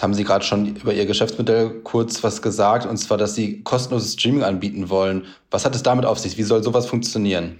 Jetzt 0.00 0.04
haben 0.04 0.14
Sie 0.14 0.24
gerade 0.24 0.46
schon 0.46 0.76
über 0.76 0.94
Ihr 0.94 1.04
Geschäftsmodell 1.04 1.82
kurz 1.84 2.24
was 2.24 2.40
gesagt, 2.40 2.86
und 2.86 2.96
zwar, 2.96 3.18
dass 3.18 3.34
Sie 3.34 3.62
kostenloses 3.62 4.14
Streaming 4.14 4.44
anbieten 4.44 4.88
wollen. 4.88 5.26
Was 5.50 5.66
hat 5.66 5.74
es 5.74 5.82
damit 5.82 6.06
auf 6.06 6.18
sich? 6.18 6.38
Wie 6.38 6.42
soll 6.42 6.62
sowas 6.62 6.86
funktionieren? 6.86 7.58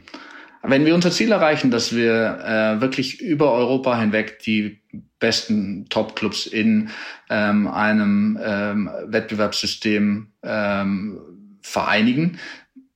Wenn 0.62 0.87
wir 0.87 0.94
unser 0.94 1.11
Ziel 1.11 1.33
erreichen, 1.33 1.70
dass 1.70 1.94
wir 1.94 2.38
äh, 2.42 2.81
wirklich 2.81 3.20
über 3.20 3.53
Europa 3.53 4.00
hinweg 4.00 4.38
die 4.38 4.81
besten 5.18 5.85
Top-Clubs 5.90 6.46
in 6.46 6.88
ähm, 7.29 7.68
einem 7.68 8.38
ähm, 8.42 8.90
Wettbewerbssystem 9.05 10.29
ähm, 10.42 11.20
vereinigen, 11.61 12.38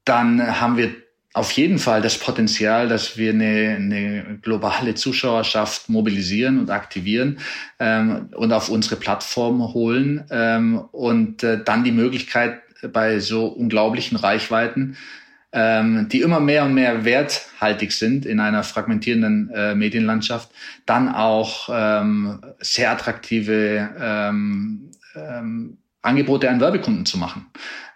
dann 0.06 0.58
haben 0.58 0.78
wir 0.78 0.90
auf 1.34 1.50
jeden 1.50 1.80
Fall 1.80 2.00
das 2.00 2.16
Potenzial, 2.18 2.88
dass 2.88 3.18
wir 3.18 3.30
eine, 3.30 3.74
eine 3.76 4.38
globale 4.40 4.94
Zuschauerschaft 4.94 5.88
mobilisieren 5.88 6.60
und 6.60 6.70
aktivieren 6.70 7.40
ähm, 7.80 8.28
und 8.36 8.52
auf 8.52 8.68
unsere 8.68 8.94
Plattform 8.94 9.74
holen 9.74 10.24
ähm, 10.30 10.78
und 10.92 11.42
äh, 11.42 11.62
dann 11.62 11.82
die 11.82 11.90
Möglichkeit 11.90 12.60
bei 12.92 13.18
so 13.18 13.46
unglaublichen 13.46 14.16
Reichweiten, 14.16 14.96
ähm, 15.52 16.08
die 16.08 16.20
immer 16.20 16.38
mehr 16.38 16.66
und 16.66 16.74
mehr 16.74 17.04
werthaltig 17.04 17.90
sind 17.90 18.26
in 18.26 18.38
einer 18.38 18.62
fragmentierenden 18.62 19.50
äh, 19.50 19.74
Medienlandschaft, 19.74 20.50
dann 20.86 21.08
auch 21.08 21.68
ähm, 21.72 22.42
sehr 22.60 22.92
attraktive 22.92 23.90
ähm, 24.00 24.92
ähm, 25.16 25.78
Angebote 26.00 26.48
an 26.48 26.60
Werbekunden 26.60 27.06
zu 27.06 27.18
machen. 27.18 27.46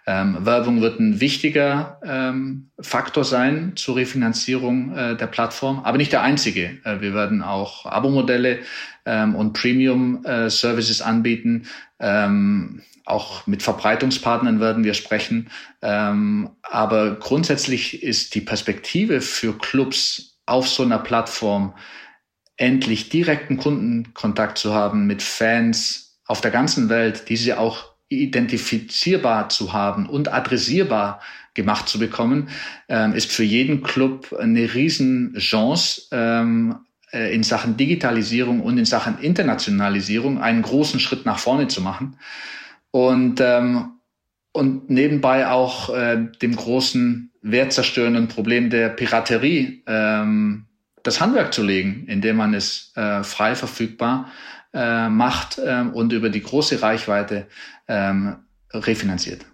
Ähm, 0.09 0.43
Werbung 0.43 0.81
wird 0.81 0.99
ein 0.99 1.19
wichtiger 1.19 1.99
ähm, 2.03 2.71
Faktor 2.79 3.23
sein 3.23 3.73
zur 3.75 3.95
Refinanzierung 3.95 4.97
äh, 4.97 5.15
der 5.15 5.27
Plattform, 5.27 5.81
aber 5.83 5.97
nicht 5.97 6.11
der 6.11 6.23
einzige. 6.23 6.79
Äh, 6.83 6.99
wir 6.99 7.13
werden 7.13 7.43
auch 7.43 7.85
Abo-Modelle 7.85 8.57
ähm, 9.05 9.35
und 9.35 9.53
Premium-Services 9.53 11.01
äh, 11.01 11.03
anbieten. 11.03 11.67
Ähm, 11.99 12.81
auch 13.05 13.45
mit 13.45 13.61
Verbreitungspartnern 13.61 14.59
werden 14.59 14.83
wir 14.83 14.95
sprechen. 14.95 15.51
Ähm, 15.83 16.49
aber 16.63 17.19
grundsätzlich 17.19 18.01
ist 18.01 18.33
die 18.33 18.41
Perspektive 18.41 19.21
für 19.21 19.55
Clubs 19.59 20.39
auf 20.47 20.67
so 20.67 20.81
einer 20.81 20.97
Plattform 20.97 21.75
endlich 22.57 23.09
direkten 23.09 23.57
Kundenkontakt 23.57 24.57
zu 24.57 24.73
haben 24.73 25.05
mit 25.05 25.21
Fans 25.21 26.19
auf 26.25 26.41
der 26.41 26.49
ganzen 26.49 26.89
Welt, 26.89 27.29
diese 27.29 27.59
auch 27.59 27.88
identifizierbar 28.09 29.49
zu 29.49 29.73
haben 29.73 30.07
und 30.09 30.33
adressierbar 30.33 31.21
gemacht 31.53 31.87
zu 31.87 31.99
bekommen, 31.99 32.49
ähm, 32.87 33.13
ist 33.13 33.31
für 33.31 33.43
jeden 33.43 33.83
Club 33.83 34.35
eine 34.37 34.73
Riesenchance, 34.73 36.07
ähm, 36.11 36.79
äh, 37.11 37.33
in 37.33 37.43
Sachen 37.43 37.77
Digitalisierung 37.77 38.61
und 38.61 38.77
in 38.77 38.85
Sachen 38.85 39.19
Internationalisierung 39.19 40.39
einen 40.39 40.61
großen 40.61 40.99
Schritt 40.99 41.25
nach 41.25 41.39
vorne 41.39 41.67
zu 41.67 41.81
machen. 41.81 42.17
Und, 42.91 43.39
ähm, 43.41 43.93
und 44.51 44.89
nebenbei 44.89 45.47
auch 45.47 45.93
äh, 45.95 46.27
dem 46.41 46.55
großen 46.55 47.31
wertzerstörenden 47.41 48.27
Problem 48.27 48.69
der 48.69 48.89
Piraterie 48.89 49.83
ähm, 49.87 50.65
das 51.03 51.21
Handwerk 51.21 51.53
zu 51.53 51.63
legen, 51.63 52.05
indem 52.07 52.35
man 52.35 52.53
es 52.53 52.91
äh, 52.95 53.23
frei 53.23 53.55
verfügbar 53.55 54.31
äh, 54.73 55.09
macht 55.09 55.59
ähm, 55.63 55.93
und 55.93 56.13
über 56.13 56.29
die 56.29 56.41
große 56.41 56.81
Reichweite 56.81 57.47
ähm, 57.87 58.37
refinanziert. 58.71 59.45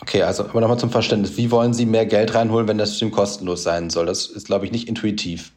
Okay, 0.00 0.22
also 0.22 0.44
aber 0.44 0.60
nochmal 0.60 0.78
zum 0.78 0.90
Verständnis. 0.90 1.36
Wie 1.36 1.50
wollen 1.50 1.72
Sie 1.72 1.86
mehr 1.86 2.06
Geld 2.06 2.34
reinholen, 2.34 2.66
wenn 2.66 2.78
das 2.78 2.96
Stream 2.96 3.10
kostenlos 3.10 3.62
sein 3.62 3.90
soll? 3.90 4.06
Das 4.06 4.26
ist, 4.26 4.46
glaube 4.46 4.64
ich, 4.66 4.72
nicht 4.72 4.88
intuitiv. 4.88 5.52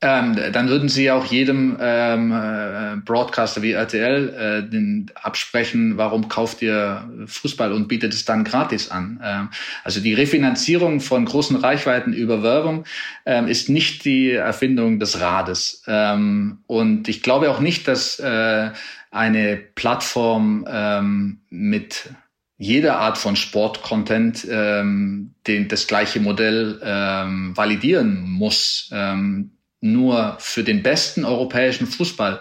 Ähm, 0.00 0.36
dann 0.52 0.68
würden 0.68 0.88
Sie 0.88 1.10
auch 1.10 1.24
jedem 1.24 1.76
ähm, 1.80 2.30
äh, 2.30 3.00
Broadcaster 3.04 3.62
wie 3.62 3.72
RTL 3.72 4.28
äh, 4.28 4.70
den 4.70 5.10
absprechen, 5.20 5.96
warum 5.96 6.28
kauft 6.28 6.62
ihr 6.62 7.10
Fußball 7.26 7.72
und 7.72 7.88
bietet 7.88 8.14
es 8.14 8.24
dann 8.24 8.44
gratis 8.44 8.92
an. 8.92 9.20
Ähm, 9.24 9.48
also 9.82 9.98
die 9.98 10.14
Refinanzierung 10.14 11.00
von 11.00 11.24
großen 11.24 11.56
Reichweiten 11.56 12.12
über 12.12 12.44
Werbung 12.44 12.84
ähm, 13.26 13.48
ist 13.48 13.70
nicht 13.70 14.04
die 14.04 14.30
Erfindung 14.30 15.00
des 15.00 15.20
Rades. 15.20 15.82
Ähm, 15.88 16.58
und 16.68 17.08
ich 17.08 17.24
glaube 17.24 17.50
auch 17.50 17.58
nicht, 17.58 17.88
dass 17.88 18.20
äh, 18.20 18.70
eine 19.10 19.56
Plattform 19.74 20.64
ähm, 20.70 21.40
mit 21.50 22.10
jeder 22.56 22.98
Art 22.98 23.18
von 23.18 23.34
Sportcontent 23.34 24.46
ähm, 24.48 25.34
das 25.44 25.88
gleiche 25.88 26.20
Modell 26.20 26.80
ähm, 26.84 27.56
validieren 27.56 28.22
muss. 28.22 28.90
Ähm, 28.92 29.50
nur 29.80 30.36
für 30.38 30.64
den 30.64 30.82
besten 30.82 31.24
europäischen 31.24 31.86
Fußball 31.86 32.40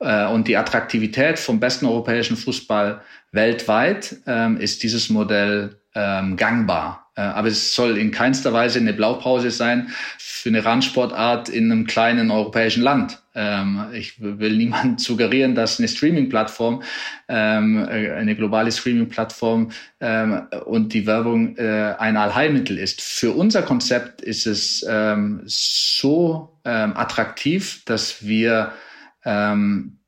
äh, 0.00 0.26
und 0.26 0.48
die 0.48 0.56
Attraktivität 0.56 1.38
vom 1.38 1.60
besten 1.60 1.86
europäischen 1.86 2.36
Fußball 2.36 3.02
weltweit 3.32 4.16
ähm, 4.26 4.56
ist 4.58 4.82
dieses 4.82 5.08
Modell 5.10 5.80
ähm, 5.94 6.36
gangbar. 6.36 7.10
Äh, 7.16 7.22
aber 7.22 7.48
es 7.48 7.74
soll 7.74 7.98
in 7.98 8.10
keinster 8.10 8.52
Weise 8.52 8.78
eine 8.78 8.92
Blaupause 8.92 9.50
sein 9.50 9.90
für 10.18 10.48
eine 10.48 10.64
Randsportart 10.64 11.48
in 11.48 11.70
einem 11.70 11.86
kleinen 11.86 12.30
europäischen 12.30 12.82
Land. 12.82 13.19
Ähm, 13.34 13.86
ich 13.92 14.20
will 14.20 14.56
niemandem 14.56 14.98
suggerieren, 14.98 15.54
dass 15.54 15.78
eine 15.78 15.88
Streaming-Plattform, 15.88 16.82
ähm, 17.28 17.78
äh, 17.78 18.10
eine 18.10 18.34
globale 18.34 18.72
Streaming-Plattform 18.72 19.70
ähm, 20.00 20.42
und 20.66 20.92
die 20.92 21.06
Werbung 21.06 21.56
äh, 21.56 21.94
ein 21.98 22.16
Allheilmittel 22.16 22.78
ist. 22.78 23.00
Für 23.00 23.32
unser 23.32 23.62
Konzept 23.62 24.20
ist 24.20 24.46
es 24.46 24.80
so 24.80 26.56
attraktiv, 26.62 27.82
dass 27.86 28.26
wir 28.26 28.72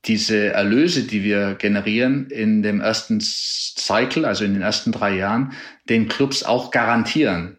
diese 0.04 0.52
Erlöse, 0.52 1.04
die 1.04 1.22
wir 1.22 1.54
generieren 1.54 2.26
in 2.28 2.62
dem 2.62 2.80
ersten 2.80 3.20
Cycle, 3.20 4.24
also 4.24 4.44
in 4.44 4.54
den 4.54 4.62
ersten 4.62 4.92
drei 4.92 5.16
Jahren, 5.16 5.52
den 5.88 6.08
Clubs 6.08 6.42
auch 6.42 6.70
garantieren, 6.70 7.56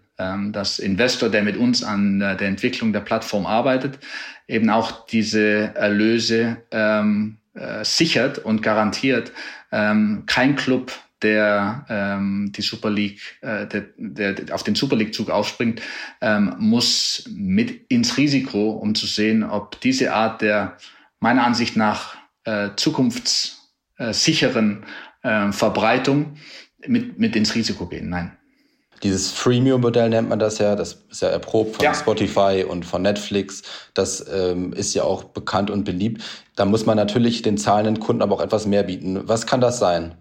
dass 0.51 0.79
Investor, 0.79 1.29
der 1.29 1.43
mit 1.43 1.57
uns 1.57 1.83
an 1.83 2.19
der 2.19 2.41
Entwicklung 2.41 2.93
der 2.93 3.01
Plattform 3.01 3.45
arbeitet, 3.45 3.99
eben 4.47 4.69
auch 4.69 5.05
diese 5.05 5.75
Erlöse 5.75 6.57
ähm, 6.71 7.37
äh, 7.53 7.83
sichert 7.83 8.39
und 8.39 8.61
garantiert. 8.61 9.31
Ähm, 9.71 10.23
kein 10.25 10.55
Club 10.55 10.91
der 11.23 11.85
ähm, 11.89 12.51
die 12.53 12.61
Super 12.61 12.89
League, 12.89 13.37
äh, 13.41 13.65
der, 13.65 13.85
der 13.97 14.53
auf 14.53 14.63
den 14.63 14.75
Super 14.75 14.97
League 14.97 15.13
Zug 15.13 15.29
aufspringt, 15.29 15.81
ähm, 16.21 16.55
muss 16.59 17.29
mit 17.33 17.85
ins 17.89 18.17
Risiko, 18.17 18.71
um 18.71 18.93
zu 18.93 19.07
sehen, 19.07 19.43
ob 19.43 19.79
diese 19.81 20.13
Art 20.13 20.41
der 20.41 20.77
meiner 21.19 21.45
Ansicht 21.45 21.77
nach 21.77 22.15
äh, 22.43 22.69
zukunftssicheren 22.75 24.85
äh, 25.23 25.51
Verbreitung 25.51 26.35
mit, 26.85 27.17
mit 27.17 27.35
ins 27.35 27.55
Risiko 27.55 27.87
gehen. 27.87 28.09
Nein. 28.09 28.37
Dieses 29.03 29.31
Freemium-Modell 29.31 30.09
nennt 30.09 30.29
man 30.29 30.39
das 30.39 30.59
ja, 30.59 30.75
das 30.75 31.03
ist 31.11 31.21
ja 31.21 31.27
erprobt 31.27 31.75
von 31.75 31.83
ja. 31.83 31.93
Spotify 31.93 32.65
und 32.67 32.85
von 32.85 33.01
Netflix. 33.01 33.61
Das 33.93 34.25
ähm, 34.33 34.71
ist 34.73 34.93
ja 34.93 35.03
auch 35.03 35.25
bekannt 35.25 35.69
und 35.69 35.83
beliebt. 35.83 36.23
Da 36.55 36.65
muss 36.65 36.85
man 36.85 36.95
natürlich 36.95 37.41
den 37.41 37.57
zahlenden 37.57 37.99
Kunden 37.99 38.21
aber 38.21 38.35
auch 38.35 38.41
etwas 38.41 38.65
mehr 38.65 38.83
bieten. 38.83 39.27
Was 39.27 39.45
kann 39.45 39.59
das 39.59 39.77
sein? 39.77 40.15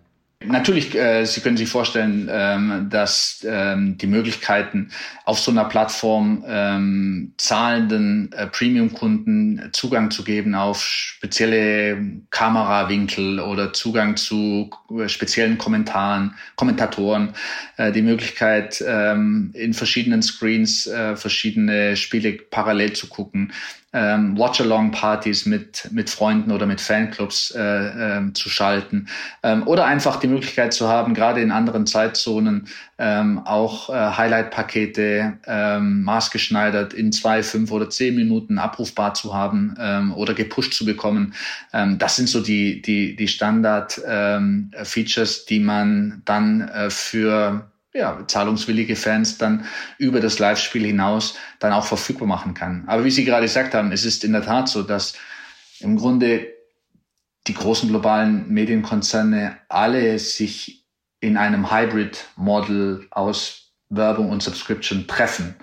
Natürlich, 0.46 0.94
äh, 0.94 1.24
Sie 1.24 1.40
können 1.40 1.57
sich 1.57 1.68
vorstellen, 1.68 2.28
ähm, 2.31 2.88
dass 2.90 3.44
ähm, 3.48 3.98
die 3.98 4.07
Möglichkeiten 4.07 4.90
auf 5.24 5.38
so 5.38 5.50
einer 5.50 5.64
Plattform 5.64 6.44
ähm, 6.46 7.33
zahlenden 7.37 8.33
äh, 8.33 8.46
Premium-Kunden 8.46 9.70
Zugang 9.72 10.11
zu 10.11 10.24
geben 10.24 10.55
auf 10.55 10.83
spezielle 10.83 11.98
Kamerawinkel 12.31 13.40
oder 13.40 13.72
Zugang 13.72 14.16
zu 14.16 14.70
äh, 14.90 15.09
speziellen 15.09 15.59
Kommentaren, 15.59 16.35
Kommentatoren, 16.57 17.35
äh, 17.76 17.92
die 17.92 18.02
Möglichkeit 18.02 18.83
ähm, 18.87 19.50
in 19.55 19.74
verschiedenen 19.74 20.22
Screens 20.22 20.87
äh, 20.87 21.16
verschiedene 21.16 21.96
Spiele 21.96 22.33
parallel 22.33 22.92
zu 22.92 23.09
gucken, 23.09 23.52
ähm, 23.92 24.38
Watch-along-Partys 24.38 25.46
mit, 25.46 25.88
mit 25.90 26.11
Freunden 26.11 26.50
oder 26.50 26.66
mit 26.66 26.81
Fanclubs 26.81 27.50
äh, 27.50 27.61
ähm, 27.61 28.35
zu 28.35 28.48
schalten 28.48 29.09
ähm, 29.42 29.66
oder 29.66 29.85
einfach 29.85 30.16
die 30.16 30.28
Möglichkeit 30.28 30.72
zu 30.72 30.88
haben, 30.88 31.12
gerade 31.14 31.42
in 31.42 31.50
anderen 31.50 31.87
Zeitzonen 31.87 32.68
ähm, 32.98 33.40
auch 33.44 33.90
äh, 33.90 33.92
Highlight-Pakete 33.92 35.38
ähm, 35.46 36.02
maßgeschneidert 36.05 36.94
in 36.94 37.12
zwei, 37.12 37.42
fünf 37.42 37.70
oder 37.70 37.90
zehn 37.90 38.14
Minuten 38.14 38.59
abrufbar 38.59 39.12
zu 39.14 39.35
haben 39.35 39.74
ähm, 39.78 40.14
oder 40.14 40.35
gepusht 40.35 40.74
zu 40.74 40.85
bekommen. 40.85 41.35
Ähm, 41.72 41.98
das 41.98 42.16
sind 42.16 42.28
so 42.28 42.40
die, 42.40 42.81
die, 42.81 43.16
die 43.16 43.28
Standard-Features, 43.28 45.38
ähm, 45.38 45.44
die 45.48 45.61
man 45.61 46.22
dann 46.24 46.68
äh, 46.68 46.90
für 46.90 47.71
ja, 47.94 48.26
zahlungswillige 48.26 48.96
Fans 48.96 49.38
dann 49.38 49.66
über 49.98 50.20
das 50.20 50.38
Live-Spiel 50.38 50.85
hinaus 50.85 51.37
dann 51.59 51.72
auch 51.72 51.85
verfügbar 51.85 52.26
machen 52.26 52.55
kann. 52.55 52.85
Aber 52.87 53.05
wie 53.05 53.11
Sie 53.11 53.24
gerade 53.24 53.46
gesagt 53.46 53.74
haben, 53.74 53.92
es 53.92 54.05
ist 54.05 54.24
in 54.24 54.33
der 54.33 54.42
Tat 54.42 54.68
so, 54.68 54.83
dass 54.83 55.14
im 55.81 55.96
Grunde 55.96 56.48
die 57.46 57.55
großen 57.55 57.88
globalen 57.88 58.48
Medienkonzerne 58.48 59.59
alle 59.68 60.18
sich 60.18 60.87
in 61.20 61.37
einem 61.37 61.70
Hybrid-Model 61.70 63.07
aus 63.11 63.72
Werbung 63.88 64.31
und 64.31 64.42
Subscription 64.42 65.07
treffen. 65.07 65.57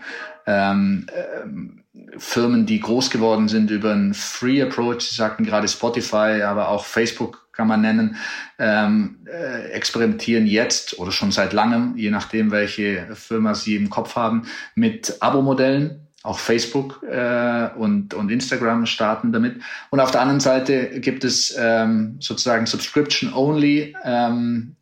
Ähm, 0.45 1.07
ähm, 1.13 1.83
Firmen, 2.17 2.65
die 2.65 2.79
groß 2.79 3.09
geworden 3.09 3.47
sind 3.47 3.71
über 3.71 3.91
einen 3.91 4.13
Free 4.13 4.61
Approach, 4.61 5.01
Sie 5.01 5.15
sagten 5.15 5.45
gerade 5.45 5.67
Spotify, 5.67 6.43
aber 6.43 6.69
auch 6.69 6.85
Facebook 6.85 7.48
kann 7.59 7.67
man 7.67 7.81
nennen, 7.81 8.15
ähm, 8.57 9.17
äh, 9.25 9.71
experimentieren 9.71 10.47
jetzt 10.47 10.97
oder 10.97 11.11
schon 11.11 11.33
seit 11.33 11.51
langem, 11.51 11.97
je 11.97 12.09
nachdem, 12.09 12.51
welche 12.51 13.05
Firma 13.15 13.53
Sie 13.53 13.75
im 13.75 13.89
Kopf 13.89 14.15
haben, 14.15 14.43
mit 14.75 15.17
Abo-Modellen. 15.19 16.07
Auch 16.23 16.39
Facebook 16.39 17.03
äh, 17.03 17.69
und, 17.77 18.13
und 18.13 18.29
Instagram 18.29 18.85
starten 18.85 19.33
damit. 19.33 19.61
Und 19.89 19.99
auf 19.99 20.11
der 20.11 20.21
anderen 20.21 20.39
Seite 20.39 21.01
gibt 21.01 21.25
es 21.25 21.53
ähm, 21.57 22.15
sozusagen 22.19 22.65
Subscription-only 22.65 23.95
ähm, 24.05 24.75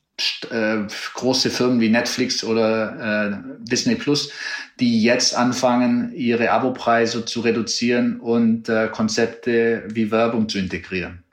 äh, 0.51 0.77
große 1.15 1.49
Firmen 1.49 1.79
wie 1.79 1.89
Netflix 1.89 2.43
oder 2.43 3.31
äh, 3.31 3.37
Disney 3.59 3.95
Plus, 3.95 4.31
die 4.79 5.01
jetzt 5.01 5.35
anfangen, 5.35 6.11
ihre 6.13 6.51
Abopreise 6.51 7.25
zu 7.25 7.41
reduzieren 7.41 8.19
und 8.19 8.69
äh, 8.69 8.87
Konzepte 8.91 9.83
wie 9.87 10.11
Werbung 10.11 10.47
zu 10.49 10.59
integrieren. 10.59 11.23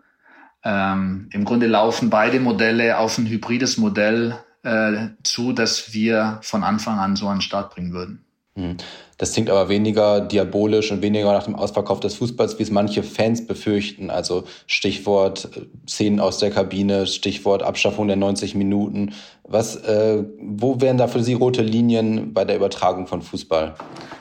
Ähm, 0.64 1.28
Im 1.32 1.44
Grunde 1.44 1.66
laufen 1.66 2.10
beide 2.10 2.40
Modelle 2.40 2.98
auf 2.98 3.18
ein 3.18 3.26
hybrides 3.26 3.76
Modell 3.76 4.38
äh, 4.62 5.08
zu, 5.22 5.52
das 5.52 5.92
wir 5.92 6.38
von 6.42 6.64
Anfang 6.64 6.98
an 6.98 7.16
so 7.16 7.28
an 7.28 7.36
den 7.36 7.42
Start 7.42 7.74
bringen 7.74 7.92
würden. 7.92 8.23
Hm. 8.56 8.76
Das 9.18 9.32
klingt 9.32 9.50
aber 9.50 9.68
weniger 9.68 10.20
diabolisch 10.20 10.90
und 10.90 11.02
weniger 11.02 11.32
nach 11.32 11.44
dem 11.44 11.54
Ausverkauf 11.54 12.00
des 12.00 12.16
Fußballs, 12.16 12.58
wie 12.58 12.62
es 12.62 12.70
manche 12.70 13.02
Fans 13.02 13.46
befürchten. 13.46 14.10
Also 14.10 14.44
Stichwort 14.66 15.48
äh, 15.56 15.88
Szenen 15.88 16.20
aus 16.20 16.38
der 16.38 16.50
Kabine, 16.50 17.06
Stichwort 17.06 17.62
Abschaffung 17.62 18.06
der 18.06 18.16
90 18.16 18.54
Minuten. 18.54 19.14
Was, 19.42 19.76
äh, 19.76 20.22
wo 20.40 20.80
wären 20.80 20.98
da 20.98 21.08
für 21.08 21.22
Sie 21.22 21.34
rote 21.34 21.62
Linien 21.62 22.32
bei 22.32 22.44
der 22.44 22.56
Übertragung 22.56 23.06
von 23.06 23.22
Fußball? 23.22 23.74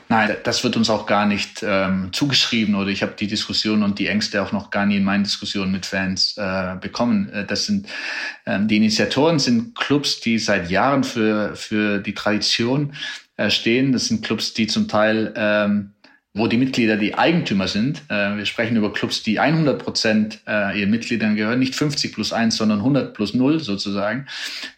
Nein, 0.08 0.36
das 0.44 0.62
wird 0.62 0.76
uns 0.76 0.90
auch 0.90 1.06
gar 1.06 1.26
nicht 1.26 1.64
ähm, 1.66 2.10
zugeschrieben 2.12 2.74
oder 2.74 2.88
ich 2.88 3.02
habe 3.02 3.14
die 3.18 3.26
Diskussion 3.26 3.82
und 3.82 3.98
die 3.98 4.06
Ängste 4.06 4.42
auch 4.42 4.52
noch 4.52 4.70
gar 4.70 4.84
nie 4.84 4.96
in 4.96 5.04
meinen 5.04 5.24
Diskussionen 5.24 5.72
mit 5.72 5.86
Fans 5.86 6.36
äh, 6.36 6.76
bekommen. 6.78 7.30
Äh, 7.30 7.46
das 7.46 7.66
sind 7.66 7.88
ähm, 8.46 8.68
die 8.68 8.76
Initiatoren 8.76 9.38
sind 9.38 9.74
Clubs, 9.74 10.20
die 10.20 10.38
seit 10.38 10.70
Jahren 10.70 11.04
für 11.04 11.56
für 11.56 11.98
die 11.98 12.14
Tradition 12.14 12.92
stehen. 13.48 13.92
Das 13.92 14.06
sind 14.06 14.24
Clubs, 14.24 14.54
die 14.54 14.66
zum 14.66 14.88
Teil 14.88 15.32
ähm, 15.36 15.94
wo 16.36 16.48
die 16.48 16.56
Mitglieder 16.56 16.96
die 16.96 17.14
Eigentümer 17.14 17.68
sind. 17.68 18.02
Äh, 18.08 18.36
wir 18.36 18.44
sprechen 18.44 18.76
über 18.76 18.92
Clubs, 18.92 19.22
die 19.22 19.38
100 19.38 19.80
Prozent 19.82 20.40
äh, 20.48 20.78
ihren 20.78 20.90
Mitgliedern 20.90 21.36
gehören, 21.36 21.60
nicht 21.60 21.76
50 21.76 22.12
plus 22.12 22.32
1, 22.32 22.56
sondern 22.56 22.78
100 22.78 23.14
plus 23.14 23.34
0 23.34 23.60
sozusagen, 23.60 24.26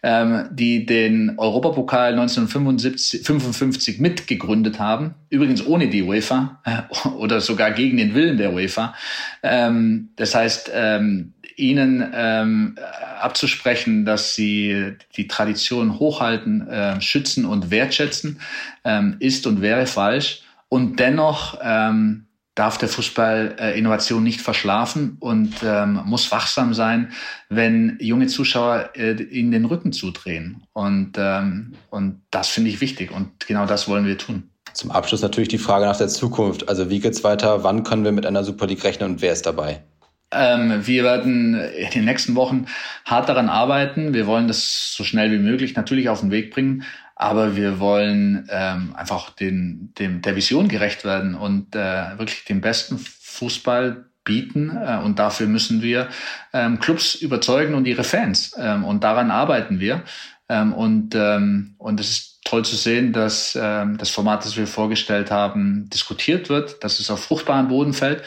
ähm, 0.03 0.45
die 0.51 0.85
den 0.85 1.33
Europapokal 1.39 2.11
1955 2.11 3.99
mitgegründet 3.99 4.77
haben, 4.77 5.15
übrigens 5.31 5.65
ohne 5.65 5.87
die 5.87 6.03
UEFA 6.03 6.61
äh, 6.63 6.83
oder 7.17 7.41
sogar 7.41 7.71
gegen 7.71 7.97
den 7.97 8.13
Willen 8.13 8.37
der 8.37 8.53
UEFA. 8.53 8.93
Ähm, 9.41 10.09
das 10.15 10.35
heißt, 10.35 10.69
ähm, 10.75 11.33
ihnen 11.57 12.09
ähm, 12.13 12.75
abzusprechen, 13.19 14.05
dass 14.05 14.35
sie 14.35 14.93
die 15.15 15.27
Tradition 15.27 15.99
hochhalten, 15.99 16.67
äh, 16.67 17.01
schützen 17.01 17.45
und 17.45 17.71
wertschätzen, 17.71 18.39
ähm, 18.85 19.17
ist 19.19 19.45
und 19.47 19.61
wäre 19.61 19.87
falsch. 19.87 20.43
Und 20.69 20.99
dennoch 20.99 21.59
ähm, 21.61 22.27
darf 22.57 22.77
der 22.77 22.89
Fußball 22.89 23.55
äh, 23.59 23.77
Innovation 23.77 24.23
nicht 24.23 24.41
verschlafen 24.41 25.17
und 25.19 25.55
ähm, 25.63 26.01
muss 26.05 26.31
wachsam 26.31 26.73
sein, 26.73 27.11
wenn 27.49 27.97
junge 27.99 28.27
Zuschauer 28.27 28.89
äh, 28.95 29.11
in 29.11 29.51
den 29.51 29.65
Rücken 29.65 29.93
zudrehen. 29.93 30.63
Und, 30.73 31.13
ähm, 31.17 31.73
und 31.89 32.21
das 32.31 32.49
finde 32.49 32.69
ich 32.69 32.81
wichtig 32.81 33.11
und 33.11 33.45
genau 33.45 33.65
das 33.65 33.87
wollen 33.87 34.05
wir 34.05 34.17
tun. 34.17 34.49
Zum 34.73 34.91
Abschluss 34.91 35.21
natürlich 35.21 35.49
die 35.49 35.57
Frage 35.57 35.85
nach 35.85 35.97
der 35.97 36.07
Zukunft. 36.07 36.69
Also 36.69 36.89
wie 36.89 36.99
geht's 36.99 37.23
weiter? 37.23 37.63
Wann 37.63 37.83
können 37.83 38.03
wir 38.03 38.11
mit 38.11 38.25
einer 38.25 38.43
Super 38.43 38.67
League 38.67 38.83
rechnen 38.83 39.11
und 39.11 39.21
wer 39.21 39.33
ist 39.33 39.45
dabei? 39.45 39.83
Ähm, 40.31 40.85
wir 40.85 41.03
werden 41.03 41.55
in 41.55 41.91
den 41.91 42.05
nächsten 42.05 42.35
Wochen 42.35 42.65
hart 43.05 43.29
daran 43.29 43.49
arbeiten. 43.49 44.13
Wir 44.13 44.27
wollen 44.27 44.47
das 44.47 44.93
so 44.93 45.03
schnell 45.03 45.31
wie 45.31 45.37
möglich 45.37 45.75
natürlich 45.75 46.09
auf 46.09 46.21
den 46.21 46.31
Weg 46.31 46.53
bringen 46.53 46.83
aber 47.19 47.55
wir 47.55 47.79
wollen 47.79 48.47
ähm, 48.51 48.93
einfach 48.95 49.31
den, 49.31 49.91
dem, 49.97 50.21
der 50.21 50.35
Vision 50.35 50.67
gerecht 50.67 51.03
werden 51.03 51.33
und 51.33 51.75
äh, 51.75 52.17
wirklich 52.17 52.45
den 52.45 52.61
besten 52.61 52.99
Fußball 52.99 54.05
bieten. 54.23 54.77
Äh, 54.77 54.99
und 55.03 55.17
dafür 55.17 55.47
müssen 55.47 55.81
wir 55.81 56.09
ähm, 56.53 56.79
Clubs 56.79 57.15
überzeugen 57.15 57.73
und 57.73 57.87
ihre 57.87 58.03
Fans. 58.03 58.53
Ähm, 58.59 58.83
und 58.83 59.03
daran 59.03 59.31
arbeiten 59.31 59.79
wir. 59.79 60.03
Ähm, 60.47 60.73
und, 60.73 61.15
ähm, 61.15 61.73
und 61.79 61.99
es 61.99 62.09
ist 62.11 62.45
toll 62.45 62.63
zu 62.63 62.75
sehen, 62.75 63.13
dass 63.13 63.57
ähm, 63.59 63.97
das 63.97 64.11
Format, 64.11 64.45
das 64.45 64.55
wir 64.55 64.67
vorgestellt 64.67 65.31
haben, 65.31 65.89
diskutiert 65.89 66.49
wird, 66.49 66.83
dass 66.83 66.99
es 66.99 67.09
auf 67.09 67.23
fruchtbaren 67.23 67.67
Boden 67.67 67.93
fällt. 67.93 68.21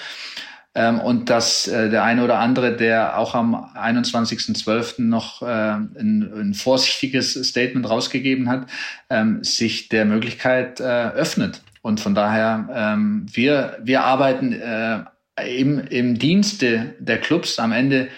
Ähm, 0.75 1.01
und 1.01 1.31
dass 1.31 1.67
äh, 1.67 1.91
der 1.91 2.05
eine 2.05 2.23
oder 2.23 2.39
andere, 2.39 2.77
der 2.77 3.19
auch 3.19 3.35
am 3.35 3.55
21.12. 3.55 5.03
noch 5.03 5.43
äh, 5.43 5.47
ein, 5.47 6.31
ein, 6.33 6.55
vorsichtiges 6.55 7.33
Statement 7.33 7.89
rausgegeben 7.91 8.49
hat, 8.49 8.69
ähm, 9.09 9.43
sich 9.43 9.89
der 9.89 10.05
Möglichkeit 10.05 10.79
äh, 10.79 10.85
öffnet. 10.85 11.63
Und 11.83 11.99
von 11.99 12.15
daher, 12.15 12.69
ähm, 12.73 13.27
wir, 13.33 13.79
wir 13.83 14.05
arbeiten 14.05 14.53
äh, 14.53 15.01
im, 15.45 15.79
im 15.79 16.19
Dienste 16.19 16.95
der 17.01 17.19
Clubs. 17.19 17.59
Am 17.59 17.73
Ende 17.73 18.09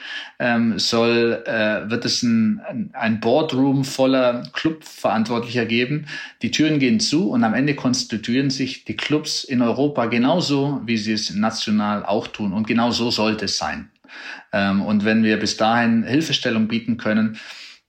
ähm, 0.42 0.76
soll, 0.76 1.44
äh, 1.46 1.88
wird 1.88 2.05
es 2.05 2.24
ein, 2.24 2.90
ein 2.94 3.20
Boardroom 3.20 3.85
voller 3.85 4.42
Clubverantwortlicher 4.52 5.66
geben. 5.66 6.07
Die 6.42 6.50
Türen 6.50 6.81
gehen 6.81 6.98
zu 6.98 7.31
und 7.31 7.44
am 7.44 7.55
Ende 7.55 7.76
konstituieren 7.76 8.50
sich 8.50 8.85
die 8.85 8.96
Clubs 8.96 9.44
in 9.44 9.62
Europa 9.62 10.07
genauso, 10.07 10.81
wie 10.85 10.96
sie 10.96 11.12
es 11.12 11.33
national 11.33 12.05
auch 12.05 12.26
tun. 12.26 12.52
Und 12.52 12.66
genau 12.66 12.90
so 12.90 13.12
sollte 13.12 13.44
es 13.44 13.57
sein. 13.57 13.90
Ähm, 14.52 14.83
und 14.83 15.05
wenn 15.05 15.22
wir 15.22 15.38
bis 15.38 15.57
dahin 15.57 16.02
Hilfestellung 16.02 16.66
bieten 16.66 16.96
können, 16.96 17.38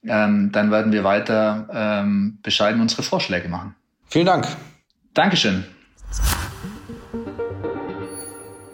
ähm, 0.06 0.52
dann 0.52 0.70
werden 0.70 0.92
wir 0.92 1.04
weiter 1.04 1.68
ähm, 1.74 2.38
bescheiden 2.44 2.82
unsere 2.82 3.02
Vorschläge 3.02 3.50
machen. 3.50 3.74
Vielen 4.10 4.28
Dank. 4.28 4.48
Dankeschön. 5.16 5.63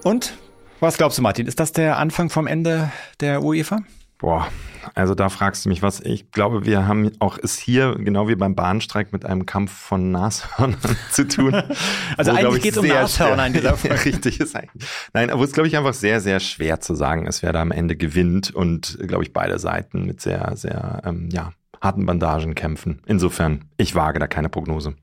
Und 0.03 0.33
was 0.79 0.97
glaubst 0.97 1.17
du, 1.17 1.21
Martin? 1.21 1.47
Ist 1.47 1.59
das 1.59 1.71
der 1.71 1.97
Anfang 1.97 2.29
vom 2.29 2.47
Ende 2.47 2.91
der 3.19 3.43
UEFA? 3.43 3.79
Boah, 4.19 4.49
also 4.95 5.15
da 5.15 5.29
fragst 5.29 5.63
du 5.63 5.69
mich 5.69 5.81
was. 5.81 6.01
Ich 6.01 6.31
glaube, 6.31 6.65
wir 6.65 6.85
haben 6.85 7.09
auch 7.19 7.37
es 7.41 7.57
hier, 7.57 7.95
genau 7.97 8.27
wie 8.27 8.35
beim 8.35 8.53
Bahnstreik, 8.53 9.13
mit 9.13 9.23
einem 9.25 9.45
Kampf 9.45 9.71
von 9.71 10.11
Nashörnern 10.11 10.77
zu 11.11 11.25
tun. 11.25 11.53
also 12.17 12.31
wo, 12.31 12.35
eigentlich 12.35 12.63
geht 12.63 12.73
es 12.73 12.77
um 12.79 12.87
Nashörner 12.87 13.47
in 13.47 13.53
dieser 13.53 13.77
Folge. 13.77 14.03
richtig 14.03 14.41
ist 14.41 14.57
eigentlich. 14.57 14.89
Nein, 15.13 15.29
aber 15.29 15.41
es 15.43 15.49
ist, 15.49 15.53
glaube 15.53 15.67
ich, 15.69 15.77
einfach 15.77 15.93
sehr, 15.93 16.19
sehr 16.19 16.41
schwer 16.41 16.81
zu 16.81 16.95
sagen, 16.95 17.27
es 17.27 17.43
wer 17.43 17.53
da 17.53 17.61
am 17.61 17.71
Ende 17.71 17.95
gewinnt 17.95 18.53
und, 18.53 18.97
glaube 19.07 19.23
ich, 19.23 19.31
beide 19.31 19.57
Seiten 19.57 20.05
mit 20.05 20.19
sehr, 20.19 20.51
sehr, 20.57 21.01
ähm, 21.05 21.29
ja, 21.31 21.53
harten 21.81 22.05
Bandagen 22.05 22.55
kämpfen. 22.55 23.01
Insofern, 23.05 23.65
ich 23.77 23.95
wage 23.95 24.19
da 24.19 24.27
keine 24.27 24.49
Prognose. 24.49 24.95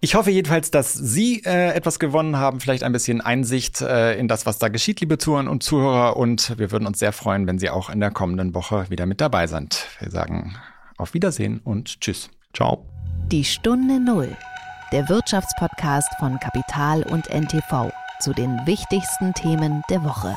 Ich 0.00 0.14
hoffe 0.14 0.30
jedenfalls, 0.30 0.70
dass 0.70 0.92
Sie 0.92 1.42
äh, 1.44 1.72
etwas 1.72 1.98
gewonnen 1.98 2.36
haben, 2.36 2.60
vielleicht 2.60 2.82
ein 2.82 2.92
bisschen 2.92 3.20
Einsicht 3.20 3.80
äh, 3.80 4.18
in 4.18 4.28
das, 4.28 4.46
was 4.46 4.58
da 4.58 4.68
geschieht, 4.68 5.00
liebe 5.00 5.18
Zuhörer 5.18 5.50
und 5.50 5.62
Zuhörer. 5.62 6.16
Und 6.16 6.58
wir 6.58 6.72
würden 6.72 6.86
uns 6.86 6.98
sehr 6.98 7.12
freuen, 7.12 7.46
wenn 7.46 7.58
Sie 7.58 7.70
auch 7.70 7.90
in 7.90 8.00
der 8.00 8.10
kommenden 8.10 8.54
Woche 8.54 8.86
wieder 8.90 9.06
mit 9.06 9.20
dabei 9.20 9.46
sind. 9.46 9.86
Wir 10.00 10.10
sagen 10.10 10.56
auf 10.96 11.14
Wiedersehen 11.14 11.60
und 11.62 12.00
Tschüss. 12.00 12.30
Ciao. 12.54 12.86
Die 13.30 13.44
Stunde 13.44 14.00
Null, 14.00 14.36
der 14.92 15.08
Wirtschaftspodcast 15.08 16.08
von 16.18 16.38
Kapital 16.40 17.02
und 17.02 17.28
NTV 17.28 17.90
zu 18.20 18.32
den 18.32 18.58
wichtigsten 18.66 19.34
Themen 19.34 19.82
der 19.90 20.02
Woche. 20.04 20.36